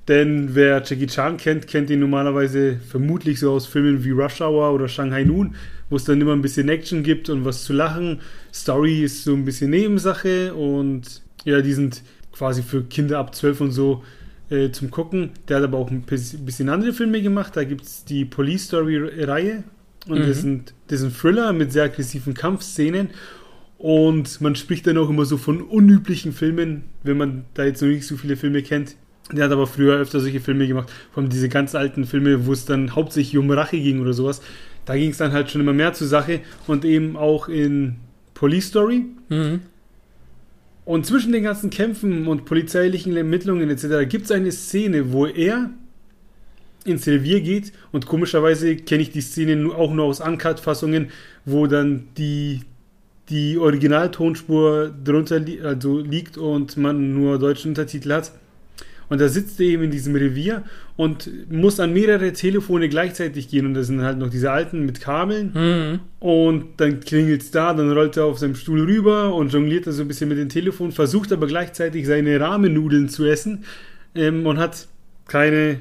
[0.09, 4.73] Denn wer Jackie Chan kennt, kennt ihn normalerweise vermutlich so aus Filmen wie Rush Hour
[4.73, 5.55] oder Shanghai Noon,
[5.91, 8.21] wo es dann immer ein bisschen Action gibt und was zu lachen.
[8.53, 13.61] Story ist so ein bisschen Nebensache und ja, die sind quasi für Kinder ab 12
[13.61, 14.03] und so
[14.51, 15.31] äh, zum Gucken.
[15.49, 17.57] Der hat aber auch ein bisschen andere Filme gemacht.
[17.57, 19.65] Da gibt es die Police Story-Reihe
[20.07, 20.27] Und mhm.
[20.27, 23.11] das, sind, das sind Thriller mit sehr aggressiven Kampfszenen.
[23.79, 27.89] Und man spricht dann auch immer so von unüblichen Filmen, wenn man da jetzt noch
[27.89, 28.97] nicht so viele Filme kennt.
[29.33, 32.53] Der hat aber früher öfter solche Filme gemacht, vor allem diese ganz alten Filme, wo
[32.53, 34.41] es dann hauptsächlich um Rache ging oder sowas.
[34.89, 37.97] Da ging es dann halt schon immer mehr zur Sache und eben auch in
[38.33, 39.05] Police Story.
[39.29, 39.61] Mhm.
[40.87, 44.09] Und zwischen den ganzen Kämpfen und polizeilichen Ermittlungen etc.
[44.09, 45.69] gibt es eine Szene, wo er
[46.87, 51.11] ins Revier geht und komischerweise kenne ich die Szene auch nur aus Uncut-Fassungen,
[51.45, 52.63] wo dann die,
[53.29, 58.33] die Originaltonspur drunter li also liegt und man nur deutschen Untertitel hat.
[59.09, 60.65] Und da sitzt er eben in diesem Revier
[60.97, 63.67] und muss an mehrere Telefone gleichzeitig gehen.
[63.67, 65.53] Und das sind halt noch diese alten mit Kabeln.
[65.55, 66.01] Mhm.
[66.21, 69.93] Und dann klingelt es da, dann rollt er auf seinem Stuhl rüber und jongliert da
[69.93, 73.65] so ein bisschen mit dem Telefon, versucht aber gleichzeitig seine Rahmennudeln zu essen
[74.15, 74.89] ähm, und hat
[75.27, 75.81] keine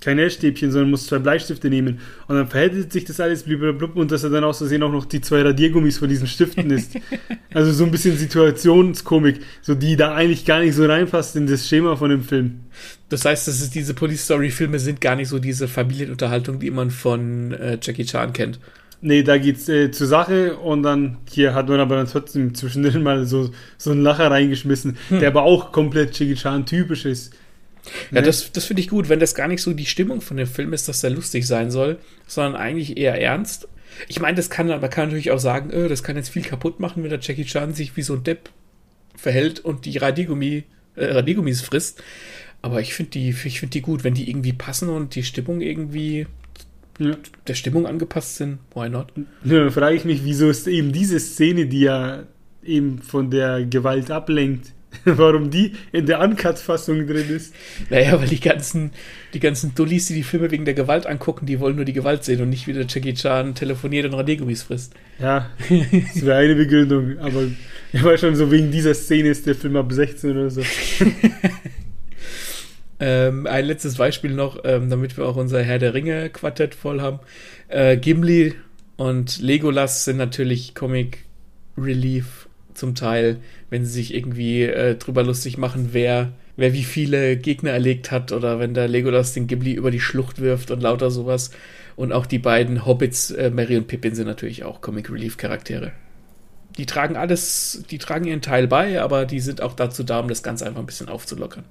[0.00, 2.00] kein Essstäbchen, sondern muss zwei Bleistifte nehmen.
[2.28, 5.04] Und dann verhält sich das alles blub und dass er dann aus Versehen auch noch
[5.04, 6.92] die zwei Radiergummis von diesen Stiften ist.
[7.54, 11.68] also so ein bisschen Situationskomik, so die da eigentlich gar nicht so reinpasst in das
[11.68, 12.60] Schema von dem Film.
[13.08, 16.70] Das heißt, dass es diese Police Story Filme sind gar nicht so diese Familienunterhaltung, die
[16.70, 18.60] man von äh, Jackie Chan kennt.
[19.00, 23.02] Nee, da geht's äh, zur Sache und dann hier hat man aber dann trotzdem zwischendrin
[23.02, 25.20] mal so, so einen Lacher reingeschmissen, hm.
[25.20, 27.32] der aber auch komplett Jackie Chan typisch ist.
[28.10, 28.22] Ja, ne?
[28.22, 30.72] das, das finde ich gut, wenn das gar nicht so die Stimmung von dem Film
[30.72, 33.68] ist, dass der lustig sein soll, sondern eigentlich eher ernst.
[34.06, 36.80] Ich meine, das kann, man kann natürlich auch sagen, oh, das kann jetzt viel kaputt
[36.80, 38.50] machen, wenn der Jackie Chan sich wie so ein Depp
[39.16, 40.64] verhält und die Radiergummi,
[40.96, 42.02] äh, Radiergummis frisst.
[42.62, 45.60] Aber ich finde die, ich finde die gut, wenn die irgendwie passen und die Stimmung
[45.60, 46.26] irgendwie
[46.98, 47.16] ja.
[47.46, 48.58] der Stimmung angepasst sind.
[48.74, 49.12] Why not?
[49.44, 52.24] Ja, frage ich mich, wieso ist eben diese Szene, die ja
[52.62, 54.72] eben von der Gewalt ablenkt,
[55.04, 57.54] warum die in der Uncut-Fassung drin ist.
[57.90, 58.92] Naja, weil die ganzen,
[59.34, 62.24] die ganzen Dullis, die die Filme wegen der Gewalt angucken, die wollen nur die Gewalt
[62.24, 64.94] sehen und nicht wie der Jackie Chan telefoniert und Radiergummis frisst.
[65.18, 67.44] Ja, das wäre eine Begründung, aber
[67.92, 70.62] ich war schon so, wegen dieser Szene ist der Film ab 16 oder so.
[73.00, 77.00] ähm, ein letztes Beispiel noch, ähm, damit wir auch unser Herr der Ringe Quartett voll
[77.00, 77.20] haben.
[77.68, 78.54] Äh, Gimli
[78.96, 81.24] und Legolas sind natürlich Comic
[81.76, 82.47] Relief
[82.78, 83.38] zum Teil,
[83.70, 88.32] wenn sie sich irgendwie äh, drüber lustig machen, wer, wer wie viele Gegner erlegt hat
[88.32, 91.50] oder wenn der Legolas den Ghibli über die Schlucht wirft und lauter sowas.
[91.96, 95.92] Und auch die beiden Hobbits, äh, Mary und Pippin, sind natürlich auch Comic Relief Charaktere.
[96.76, 100.28] Die tragen alles, die tragen ihren Teil bei, aber die sind auch dazu da, um
[100.28, 101.64] das Ganze einfach ein bisschen aufzulockern.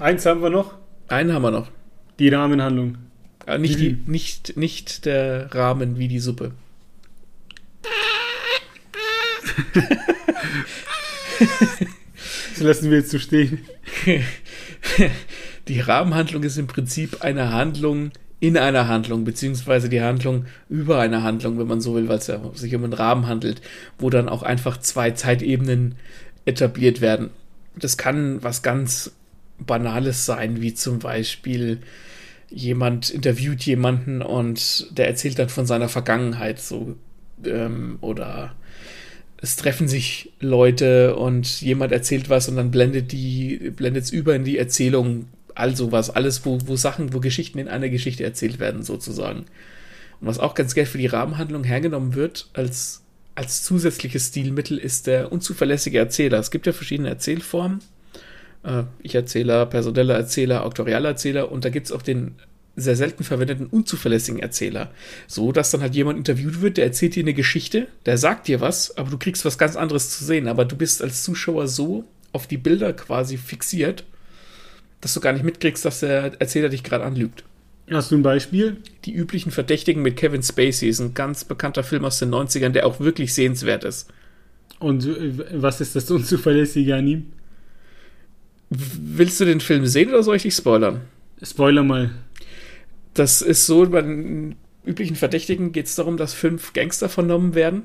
[0.00, 0.74] Eins haben wir noch.
[1.06, 1.70] Einen haben wir noch.
[2.18, 2.98] Die Rahmenhandlung.
[3.46, 6.52] Äh, nicht, die, nicht, nicht der Rahmen wie die Suppe.
[12.54, 13.60] Das lassen wir jetzt so stehen.
[15.68, 21.22] Die Rahmenhandlung ist im Prinzip eine Handlung in einer Handlung, beziehungsweise die Handlung über eine
[21.22, 23.62] Handlung, wenn man so will, weil es ja sich um einen Rahmen handelt,
[23.98, 25.94] wo dann auch einfach zwei Zeitebenen
[26.44, 27.30] etabliert werden.
[27.74, 29.12] Das kann was ganz
[29.58, 31.80] Banales sein, wie zum Beispiel
[32.50, 36.96] jemand interviewt jemanden und der erzählt dann von seiner Vergangenheit so
[37.44, 38.54] ähm, oder
[39.44, 44.34] es treffen sich Leute und jemand erzählt was und dann blendet die, blendet es über
[44.34, 48.58] in die Erzählung, all sowas, alles, wo, wo Sachen, wo Geschichten in einer Geschichte erzählt
[48.58, 49.40] werden, sozusagen.
[50.20, 53.02] Und was auch ganz gerne für die Rahmenhandlung hergenommen wird, als,
[53.34, 56.38] als zusätzliches Stilmittel, ist der unzuverlässige Erzähler.
[56.38, 57.80] Es gibt ja verschiedene Erzählformen.
[58.62, 62.36] Äh, Ich-Erzähler, personeller Erzähler, auktorialer Erzähler und da gibt es auch den
[62.76, 64.90] sehr selten verwendeten unzuverlässigen Erzähler.
[65.26, 68.60] So, dass dann halt jemand interviewt wird, der erzählt dir eine Geschichte, der sagt dir
[68.60, 70.48] was, aber du kriegst was ganz anderes zu sehen.
[70.48, 74.04] Aber du bist als Zuschauer so auf die Bilder quasi fixiert,
[75.00, 77.44] dass du gar nicht mitkriegst, dass der Erzähler dich gerade anlügt.
[77.90, 78.78] Hast du ein Beispiel?
[79.04, 82.86] Die üblichen Verdächtigen mit Kevin Spacey ist ein ganz bekannter Film aus den 90ern, der
[82.86, 84.10] auch wirklich sehenswert ist.
[84.78, 85.06] Und
[85.52, 87.32] was ist das Unzuverlässige an ihm?
[88.70, 91.02] Willst du den Film sehen oder soll ich dich spoilern?
[91.42, 92.10] Spoiler mal.
[93.14, 97.84] Das ist so, bei den üblichen Verdächtigen geht es darum, dass fünf Gangster vernommen werden.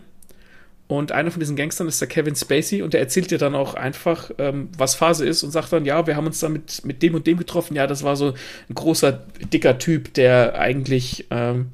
[0.87, 3.75] Und einer von diesen Gangstern ist der Kevin Spacey und der erzählt dir dann auch
[3.75, 7.03] einfach, ähm, was Phase ist und sagt dann, ja, wir haben uns dann mit, mit
[7.03, 7.75] dem und dem getroffen.
[7.75, 8.33] Ja, das war so
[8.69, 9.11] ein großer,
[9.53, 11.73] dicker Typ, der eigentlich, ähm,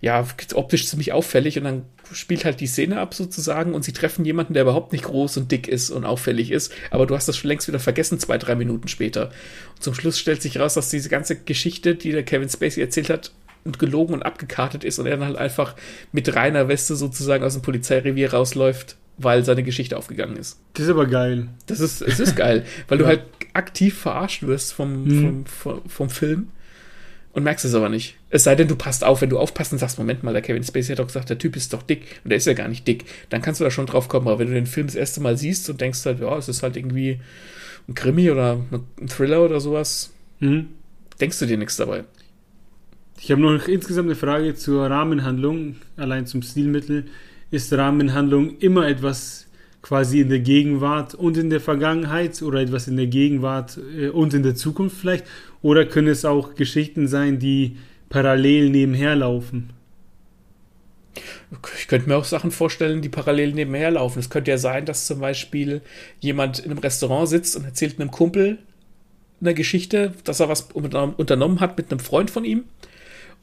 [0.00, 4.24] ja, optisch ziemlich auffällig und dann spielt halt die Szene ab sozusagen und sie treffen
[4.24, 7.36] jemanden, der überhaupt nicht groß und dick ist und auffällig ist, aber du hast das
[7.36, 9.30] schon längst wieder vergessen, zwei, drei Minuten später.
[9.74, 13.10] Und zum Schluss stellt sich raus, dass diese ganze Geschichte, die der Kevin Spacey erzählt
[13.10, 13.32] hat,
[13.66, 15.74] und gelogen und abgekartet ist und er dann halt einfach
[16.12, 20.58] mit reiner Weste sozusagen aus dem Polizeirevier rausläuft, weil seine Geschichte aufgegangen ist.
[20.74, 21.48] Das ist aber geil.
[21.66, 23.02] Das ist, es ist geil, weil ja.
[23.02, 25.20] du halt aktiv verarscht wirst vom, mhm.
[25.20, 26.48] vom, vom, vom Film
[27.32, 28.16] und merkst es aber nicht.
[28.36, 30.62] Es sei denn, du passt auf, wenn du aufpasst und sagst, Moment mal, der Kevin
[30.62, 32.86] Spacey hat doch gesagt, der Typ ist doch dick und der ist ja gar nicht
[32.86, 33.06] dick.
[33.30, 34.28] Dann kannst du da schon drauf kommen.
[34.28, 36.62] Aber wenn du den Film das erste Mal siehst und denkst halt, ja, es ist
[36.62, 37.18] halt irgendwie
[37.88, 38.60] ein Krimi oder
[39.00, 40.66] ein Thriller oder sowas, mhm.
[41.18, 42.04] denkst du dir nichts dabei.
[43.18, 47.06] Ich habe noch insgesamt eine Frage zur Rahmenhandlung, allein zum Stilmittel.
[47.50, 49.46] Ist Rahmenhandlung immer etwas
[49.80, 54.34] quasi in der Gegenwart und in der Vergangenheit oder etwas in der Gegenwart äh, und
[54.34, 55.24] in der Zukunft vielleicht?
[55.62, 57.78] Oder können es auch Geschichten sein, die
[58.08, 59.70] parallel nebenher laufen?
[61.78, 64.18] Ich könnte mir auch Sachen vorstellen, die parallel nebenher laufen.
[64.18, 65.80] Es könnte ja sein, dass zum Beispiel
[66.20, 68.58] jemand in einem Restaurant sitzt und erzählt einem Kumpel
[69.40, 72.64] eine Geschichte, dass er was unternommen hat mit einem Freund von ihm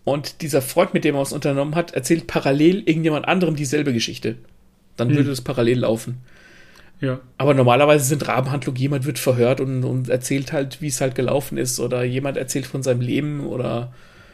[0.04, 4.36] und dieser Freund, mit dem er es unternommen hat, erzählt parallel irgendjemand anderem dieselbe Geschichte.
[4.98, 5.18] Dann hm.
[5.18, 6.18] würde das parallel laufen.
[7.00, 7.20] Ja.
[7.38, 11.58] Aber normalerweise sind Rabenhandlungen, jemand wird verhört und, und erzählt halt, wie es halt gelaufen
[11.58, 13.94] ist, oder jemand erzählt von seinem Leben oder.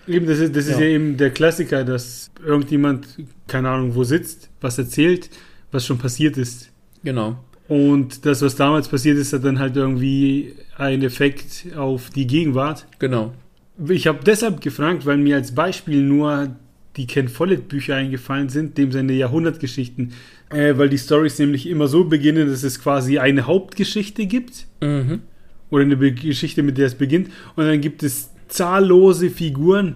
[0.10, 0.74] Eben, das ist, das ja.
[0.74, 3.08] ist ja eben der Klassiker, dass irgendjemand,
[3.48, 5.30] keine Ahnung, wo sitzt, was erzählt,
[5.72, 6.72] was schon passiert ist.
[7.04, 7.38] Genau.
[7.68, 12.88] Und das, was damals passiert ist, hat dann halt irgendwie einen Effekt auf die Gegenwart.
[12.98, 13.34] Genau.
[13.88, 16.56] Ich habe deshalb gefragt, weil mir als Beispiel nur
[16.98, 20.14] die Ken Follett Bücher eingefallen sind, dem seine Jahrhundertgeschichten,
[20.50, 25.22] äh, weil die Stories nämlich immer so beginnen, dass es quasi eine Hauptgeschichte gibt mhm.
[25.70, 29.96] oder eine Be Geschichte, mit der es beginnt, und dann gibt es zahllose Figuren,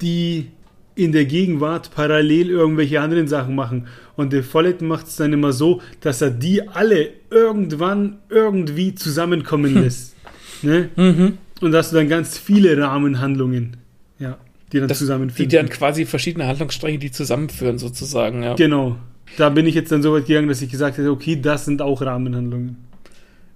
[0.00, 0.48] die
[0.96, 3.86] in der Gegenwart parallel irgendwelche anderen Sachen machen.
[4.16, 9.74] Und der Follett macht es dann immer so, dass er die alle irgendwann irgendwie zusammenkommen
[9.82, 10.14] lässt.
[10.62, 10.88] Ne?
[10.96, 11.38] Mhm.
[11.60, 13.76] Und da hast du dann ganz viele Rahmenhandlungen,
[14.18, 14.38] ja,
[14.72, 15.50] die dann das, zusammenfinden.
[15.50, 18.54] Die dann quasi verschiedene Handlungsstränge, die zusammenführen, sozusagen, ja.
[18.54, 18.96] Genau.
[19.36, 21.82] Da bin ich jetzt dann so weit gegangen, dass ich gesagt hätte, okay, das sind
[21.82, 22.76] auch Rahmenhandlungen.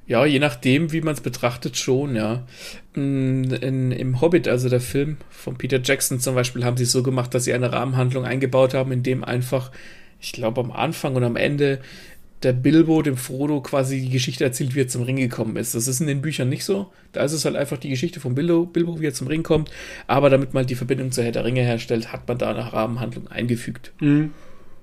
[0.09, 2.47] Ja, je nachdem, wie man es betrachtet, schon, ja.
[2.95, 6.93] In, in, Im Hobbit, also der Film von Peter Jackson zum Beispiel, haben sie es
[6.93, 9.71] so gemacht, dass sie eine Rahmenhandlung eingebaut haben, in dem einfach,
[10.19, 11.81] ich glaube, am Anfang und am Ende
[12.43, 15.75] der Bilbo dem Frodo quasi die Geschichte erzählt, wie er zum Ring gekommen ist.
[15.75, 16.91] Das ist in den Büchern nicht so.
[17.13, 19.71] Da ist es halt einfach die Geschichte von Bilbo, Bilbo wie er zum Ring kommt.
[20.07, 23.29] Aber damit man die Verbindung zu Herr der Ringe herstellt, hat man da eine Rahmenhandlung
[23.29, 23.93] eingefügt.
[24.01, 24.33] Mhm.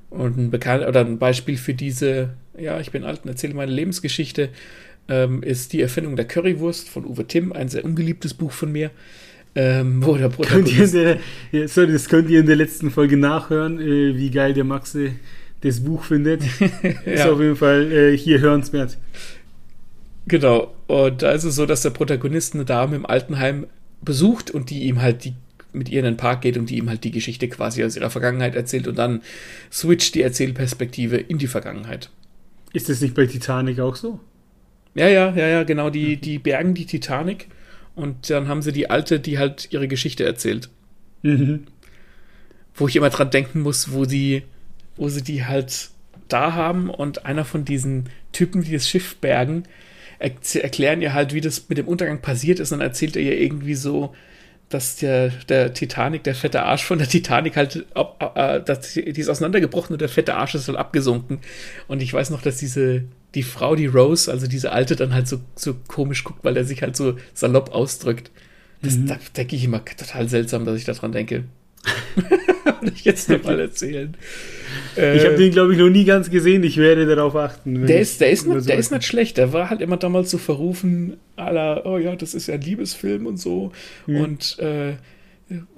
[0.09, 3.71] Und ein bekannt oder ein Beispiel für diese, ja, ich bin alt und erzähle meine
[3.71, 4.49] Lebensgeschichte,
[5.07, 8.91] ähm, ist die Erfindung der Currywurst von Uwe Timm, ein sehr ungeliebtes Buch von mir.
[9.57, 10.93] Ähm, wo der Protagonist.
[10.93, 11.21] Könnt
[11.53, 15.11] der, sorry, das könnt ihr in der letzten Folge nachhören, äh, wie geil der Maxe
[15.61, 16.43] das Buch findet.
[16.59, 16.89] ja.
[17.05, 18.97] Ist auf jeden Fall äh, hier hörenswert.
[20.27, 20.73] Genau.
[20.87, 23.67] Und da ist es so, dass der Protagonist eine Dame im Altenheim
[24.01, 25.33] besucht und die ihm halt die
[25.71, 28.09] mit ihr in den Park geht und die ihm halt die Geschichte quasi aus ihrer
[28.09, 29.21] Vergangenheit erzählt und dann
[29.71, 32.09] switcht die Erzählperspektive in die Vergangenheit.
[32.73, 34.19] Ist das nicht bei Titanic auch so?
[34.95, 35.89] Ja, ja, ja, ja, genau.
[35.89, 37.47] Die, die bergen die Titanic
[37.95, 40.69] und dann haben sie die alte, die halt ihre Geschichte erzählt.
[41.21, 41.65] Mhm.
[42.73, 44.43] Wo ich immer dran denken muss, wo sie
[44.97, 45.89] wo sie die halt
[46.27, 49.63] da haben und einer von diesen Typen, die das Schiff bergen,
[50.19, 53.39] erklären ihr halt, wie das mit dem Untergang passiert ist und dann erzählt er ihr
[53.39, 54.15] irgendwie so,
[54.69, 57.85] dass der, der Titanic, der fette Arsch von der Titanic halt,
[58.35, 61.39] äh, dass die ist auseinandergebrochen und der fette Arsch ist halt abgesunken.
[61.87, 63.03] Und ich weiß noch, dass diese,
[63.35, 66.63] die Frau, die Rose, also diese Alte, dann halt so, so komisch guckt, weil er
[66.63, 68.31] sich halt so salopp ausdrückt.
[68.81, 69.07] Das, mhm.
[69.07, 71.43] Da denke ich immer total seltsam, dass ich daran denke.
[72.63, 74.15] Kann ich jetzt nochmal erzählen.
[74.97, 76.63] Äh, ich habe den, glaube ich, noch nie ganz gesehen.
[76.63, 77.85] Ich werde darauf achten.
[77.85, 79.37] Der, ist, der, ist nicht, der ist nicht schlecht.
[79.37, 83.27] Der war halt immer damals so verrufen, aller, oh ja, das ist ja ein Liebesfilm
[83.27, 83.71] und so.
[84.07, 84.15] Mhm.
[84.15, 84.95] Und äh,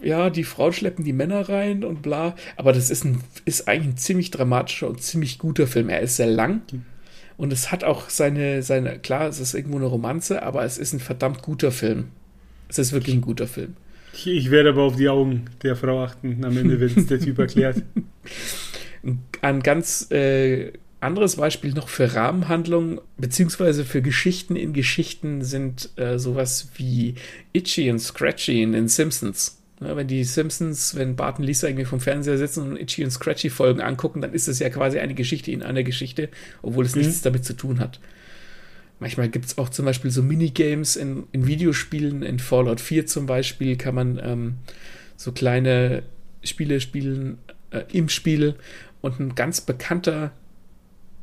[0.02, 2.36] ja, die Frauen schleppen die Männer rein und bla.
[2.56, 5.90] Aber das ist, ein, ist eigentlich ein ziemlich dramatischer und ziemlich guter Film.
[5.90, 6.62] Er ist sehr lang.
[6.72, 6.86] Mhm.
[7.38, 10.94] Und es hat auch seine, seine, klar, es ist irgendwo eine Romanze, aber es ist
[10.94, 12.06] ein verdammt guter Film.
[12.68, 13.76] Es ist wirklich ein guter Film.
[14.14, 17.20] Ich, ich werde aber auf die Augen der Frau achten, am Ende, wenn es der
[17.20, 17.84] Typ erklärt.
[19.42, 26.18] Ein ganz äh, anderes Beispiel noch für Rahmenhandlungen, beziehungsweise für Geschichten in Geschichten sind äh,
[26.18, 27.16] sowas wie
[27.54, 29.62] Itchy und Scratchy in den Simpsons.
[29.80, 33.12] Ja, wenn die Simpsons, wenn Bart und Lisa irgendwie vom Fernseher sitzen und Itchy und
[33.12, 36.30] Scratchy Folgen angucken, dann ist es ja quasi eine Geschichte in einer Geschichte,
[36.64, 37.04] obwohl es mhm.
[37.04, 38.00] nichts damit zu tun hat.
[39.00, 42.24] Manchmal gibt es auch zum Beispiel so Minigames in, in Videospielen.
[42.24, 44.56] In Fallout 4 zum Beispiel kann man ähm,
[45.16, 46.02] so kleine
[46.44, 47.38] Spiele spielen
[47.70, 48.56] äh, im Spiel.
[49.02, 50.32] Und ein ganz bekannter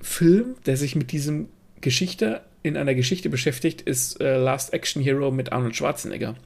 [0.00, 1.48] Film, der sich mit diesem
[1.80, 6.36] Geschichte in einer Geschichte beschäftigt, ist äh, Last Action Hero mit Arnold Schwarzenegger.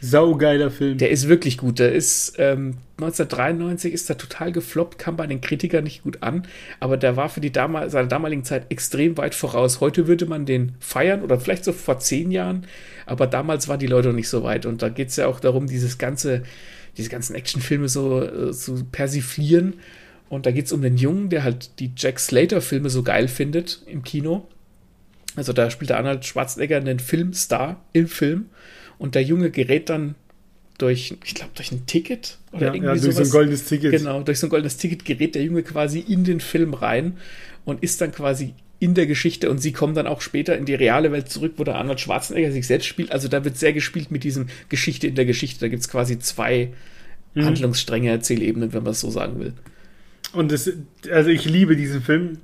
[0.00, 0.98] Saugeiler Film.
[0.98, 1.78] Der ist wirklich gut.
[1.78, 6.46] Der ist ähm, 1993 ist er total gefloppt, kam bei den Kritikern nicht gut an,
[6.80, 9.80] aber der war für die damal seiner damaligen Zeit extrem weit voraus.
[9.80, 12.66] Heute würde man den feiern oder vielleicht so vor zehn Jahren,
[13.06, 14.66] aber damals waren die Leute noch nicht so weit.
[14.66, 16.42] Und da geht es ja auch darum, dieses ganze,
[16.96, 19.74] diese ganzen Actionfilme so äh, zu persiflieren.
[20.28, 23.82] Und da geht es um den Jungen, der halt die Jack Slater-Filme so geil findet
[23.86, 24.46] im Kino.
[25.36, 28.46] Also da spielt der Arnold Schwarzenegger einen Filmstar im Film
[28.98, 30.14] und der Junge gerät dann
[30.78, 33.16] durch, ich glaube, durch ein Ticket oder ja, irgendwie ja, durch sowas.
[33.16, 33.90] so ein goldenes Ticket.
[33.90, 37.16] Genau, durch so ein goldenes Ticket gerät der Junge quasi in den Film rein
[37.64, 40.74] und ist dann quasi in der Geschichte und sie kommen dann auch später in die
[40.74, 43.10] reale Welt zurück, wo der Arnold Schwarzenegger sich selbst spielt.
[43.10, 45.60] Also da wird sehr gespielt mit diesem Geschichte in der Geschichte.
[45.60, 46.70] Da gibt es quasi zwei
[47.34, 47.44] mhm.
[47.44, 49.52] Handlungsstränge, Erzählebenen, wenn man es so sagen will.
[50.32, 50.70] Und das,
[51.10, 52.38] also ich liebe diesen Film.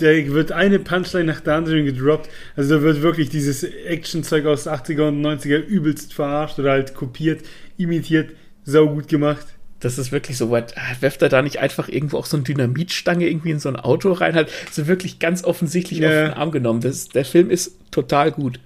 [0.00, 2.28] Der wird eine Punchline nach der anderen gedroppt.
[2.56, 7.42] Also da wird wirklich dieses Actionzeug aus 80er und 90er übelst verarscht oder halt kopiert,
[7.76, 8.30] imitiert,
[8.64, 9.46] sau gut gemacht.
[9.80, 12.44] Das ist wirklich so, what, ah, werft er da nicht einfach irgendwo auch so eine
[12.44, 14.34] Dynamitstange irgendwie in so ein Auto rein?
[14.34, 16.08] Halt so wirklich ganz offensichtlich ja.
[16.08, 16.80] auf den Arm genommen.
[16.80, 18.60] Das, der Film ist total gut.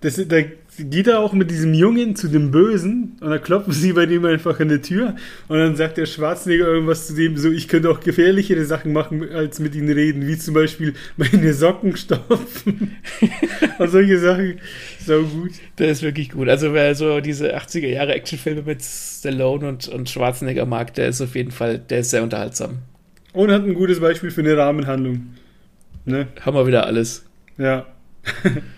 [0.00, 0.42] Das, da
[0.78, 4.24] geht er auch mit diesem Jungen zu dem Bösen und dann klopfen sie bei dem
[4.24, 5.14] einfach an die Tür
[5.48, 9.28] und dann sagt der Schwarzenegger irgendwas zu dem so, ich könnte auch gefährlichere Sachen machen,
[9.30, 12.96] als mit ihnen reden, wie zum Beispiel meine Socken stopfen
[13.78, 14.60] und solche Sachen.
[15.04, 15.52] So gut.
[15.78, 16.48] Der ist wirklich gut.
[16.48, 21.20] Also wer so diese 80er Jahre Actionfilme mit Stallone und, und Schwarzenegger mag, der ist
[21.20, 22.78] auf jeden Fall, der ist sehr unterhaltsam.
[23.32, 25.34] Und hat ein gutes Beispiel für eine Rahmenhandlung.
[26.04, 26.28] Ne?
[26.40, 27.24] Haben wir wieder alles.
[27.58, 27.86] Ja.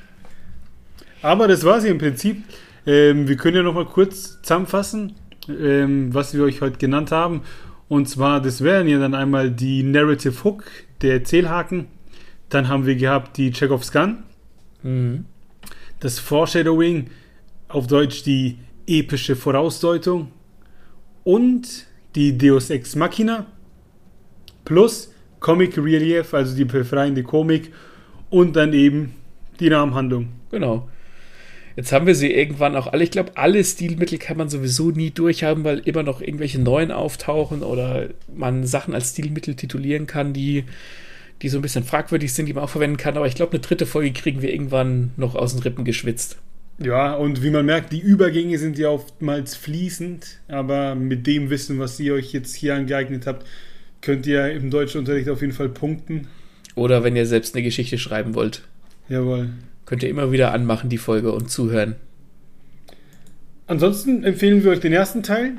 [1.27, 2.45] Aber das war sie im Prinzip.
[2.87, 5.17] Ähm, wir können ja noch mal kurz zusammenfassen,
[5.49, 7.41] ähm, was wir euch heute genannt haben.
[7.89, 10.63] Und zwar, das wären ja dann einmal die Narrative Hook,
[11.03, 11.89] der Erzählhaken.
[12.49, 14.23] Dann haben wir gehabt die Chekhovs Gun.
[14.85, 15.25] Mhm.
[15.99, 17.11] Das Foreshadowing,
[17.67, 20.29] auf Deutsch die epische Vorausdeutung.
[21.25, 23.47] Und die Deus Ex Machina.
[24.65, 27.73] Plus Comic Relief, also die befreiende Komik.
[28.31, 29.17] Und dann eben
[29.59, 30.29] die Rahmenhandlung.
[30.53, 30.89] Genau.
[31.77, 33.05] Jetzt haben wir sie irgendwann auch alle.
[33.05, 37.63] Ich glaube, alle Stilmittel kann man sowieso nie durchhaben, weil immer noch irgendwelche neuen auftauchen
[37.63, 40.65] oder man Sachen als Stilmittel titulieren kann, die,
[41.43, 43.19] die so ein bisschen fragwürdig sind, die man auch verwenden kann.
[43.19, 46.39] Aber ich glaube, eine dritte Folge kriegen wir irgendwann noch aus den Rippen geschwitzt.
[46.79, 51.79] Ja, und wie man merkt, die Übergänge sind ja oftmals fließend, aber mit dem Wissen,
[51.79, 53.47] was ihr euch jetzt hier angeeignet habt,
[54.01, 56.29] könnt ihr im Deutschunterricht auf jeden Fall punkten.
[56.75, 58.63] Oder wenn ihr selbst eine Geschichte schreiben wollt.
[59.09, 59.51] Jawohl.
[59.87, 61.95] Könnt ihr immer wieder anmachen, die Folge, und zuhören.
[63.69, 65.55] Ansonsten empfehlen wir euch den ersten Teil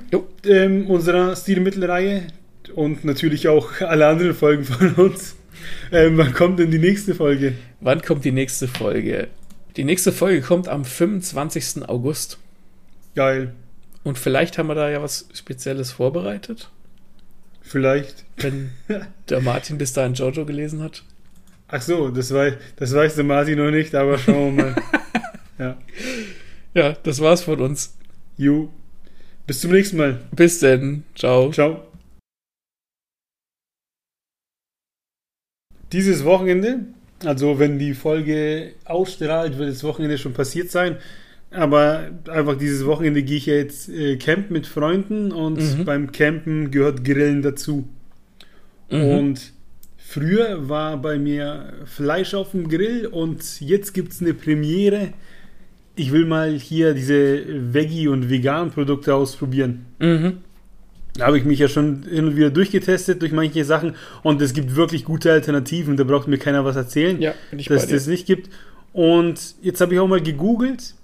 [0.46, 2.28] ähm, unserer Stilmittelreihe
[2.76, 5.36] und natürlich auch alle anderen Folgen von uns.
[5.92, 7.54] Ähm, wann kommt denn die nächste Folge?
[7.82, 9.28] Wann kommt die nächste Folge?
[9.76, 11.88] Die nächste Folge kommt am 25.
[11.88, 12.38] August.
[13.16, 13.54] Geil.
[14.04, 16.70] Und vielleicht haben wir da ja was Spezielles vorbereitet.
[17.62, 18.24] Vielleicht.
[18.38, 18.72] Wenn
[19.30, 21.04] der Martin bis dahin Jojo gelesen hat.
[21.70, 24.76] Ach so, das, weiß, das weiß der Martin noch nicht, aber schauen wir mal.
[25.60, 25.78] ja.
[26.74, 27.98] ja, das war's von uns.
[28.38, 28.72] Jo.
[29.46, 30.20] Bis zum nächsten Mal.
[30.32, 31.04] Bis denn.
[31.16, 31.52] Ciao.
[31.52, 31.84] Ciao.
[35.92, 36.86] Dieses Wochenende,
[37.24, 40.98] also wenn die Folge ausstrahlt, wird das Wochenende schon passiert sein.
[41.52, 45.86] Aber einfach dieses Wochenende gehe ich ja jetzt äh, campen mit Freunden und mhm.
[45.86, 47.88] beim Campen gehört Grillen dazu.
[48.90, 49.02] Mhm.
[49.02, 49.54] Und
[50.18, 55.10] Früher war bei mir Fleisch auf dem Grill und jetzt gibt es eine Premiere.
[55.96, 59.86] Ich will mal hier diese Veggie- und Vegan-Produkte ausprobieren.
[60.00, 60.38] Mhm.
[61.14, 63.94] Da habe ich mich ja schon hin und wieder durchgetestet durch manche Sachen
[64.24, 65.98] und es gibt wirklich gute Alternativen.
[65.98, 68.50] Da braucht mir keiner was erzählen, ja, dass es das nicht gibt.
[68.94, 70.96] Und jetzt habe ich auch mal gegoogelt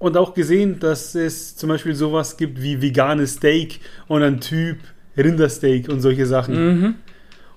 [0.00, 3.78] und auch gesehen, dass es zum Beispiel sowas gibt wie veganes Steak
[4.08, 4.78] und ein Typ
[5.16, 6.80] Rindersteak und solche Sachen.
[6.80, 6.94] Mhm.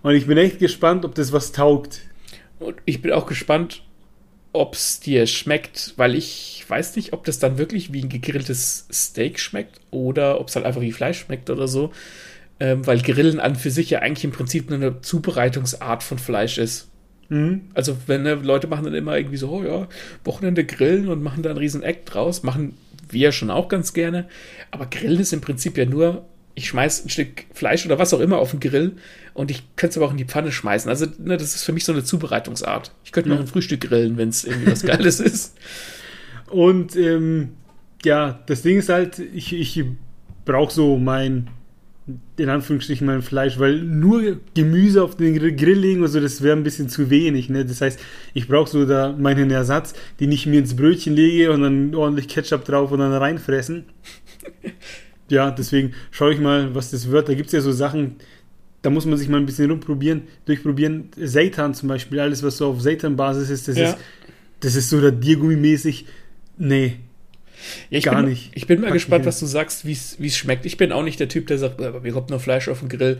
[0.02, 2.02] Und ich bin echt gespannt, ob das was taugt.
[2.60, 3.84] Und ich bin auch gespannt,
[4.52, 8.88] ob es dir schmeckt, weil ich weiß nicht, ob das dann wirklich wie ein gegrilltes
[8.92, 11.92] Steak schmeckt oder ob es halt einfach wie Fleisch schmeckt oder so.
[12.60, 16.58] Ähm, weil Grillen an für sich ja eigentlich im Prinzip nur eine Zubereitungsart von Fleisch
[16.58, 16.90] ist.
[17.30, 17.70] Mhm.
[17.74, 19.88] Also, wenn ne, Leute machen dann immer irgendwie so, oh ja,
[20.26, 22.76] Wochenende grillen und machen da einen riesen Eck draus, machen
[23.10, 24.28] wir schon auch ganz gerne.
[24.72, 26.26] Aber Grillen ist im Prinzip ja nur
[26.60, 28.98] ich schmeiß ein Stück Fleisch oder was auch immer auf den Grill
[29.40, 30.90] und ich könnte es aber auch in die Pfanne schmeißen.
[30.90, 32.92] Also, ne, das ist für mich so eine Zubereitungsart.
[33.06, 33.36] Ich könnte ja.
[33.36, 35.58] noch ein Frühstück grillen, wenn es irgendwie was Geiles ist.
[36.50, 37.52] Und ähm,
[38.04, 39.86] ja, das Ding ist halt, ich, ich
[40.44, 41.50] brauche so mein
[42.36, 46.58] in Anführungsstrichen mein Fleisch, weil nur Gemüse auf den Grill legen und so, das wäre
[46.58, 47.50] ein bisschen zu wenig.
[47.50, 47.64] Ne?
[47.64, 47.98] Das heißt,
[48.34, 52.28] ich brauche so da meinen Ersatz, den ich mir ins Brötchen lege und dann ordentlich
[52.28, 53.86] Ketchup drauf und dann reinfressen.
[55.30, 57.30] ja, deswegen schaue ich mal, was das wird.
[57.30, 58.16] Da gibt es ja so Sachen,
[58.82, 61.10] da muss man sich mal ein bisschen rumprobieren, durchprobieren.
[61.18, 63.90] Seitan zum Beispiel, alles, was so auf Seitan-Basis ist, das ja.
[63.90, 63.98] ist,
[64.62, 66.06] das ist so radiergummimäßig.
[66.58, 66.98] Nee,
[67.90, 68.52] ja, ich Gar bin, nicht.
[68.56, 70.66] Ich bin mal Pack gespannt, was du sagst, wie es schmeckt.
[70.66, 72.90] Ich bin auch nicht der Typ, der sagt, aber mir kommt nur Fleisch auf den
[72.90, 73.20] Grill,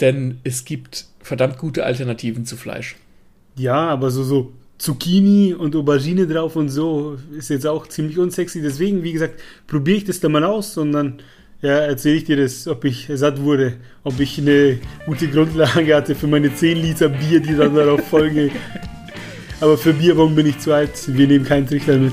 [0.00, 2.96] denn es gibt verdammt gute Alternativen zu Fleisch.
[3.56, 8.60] Ja, aber so, so Zucchini und Aubergine drauf und so ist jetzt auch ziemlich unsexy.
[8.60, 11.20] Deswegen, wie gesagt, probiere ich das da mal aus und dann
[11.64, 16.14] ja, erzähle ich dir das, ob ich satt wurde, ob ich eine gute Grundlage hatte
[16.14, 18.50] für meine 10 Liter Bier, die dann darauf folgen.
[19.60, 20.90] aber für Bierbong bin ich zu alt.
[21.06, 22.12] Wir nehmen keinen Trichter mit.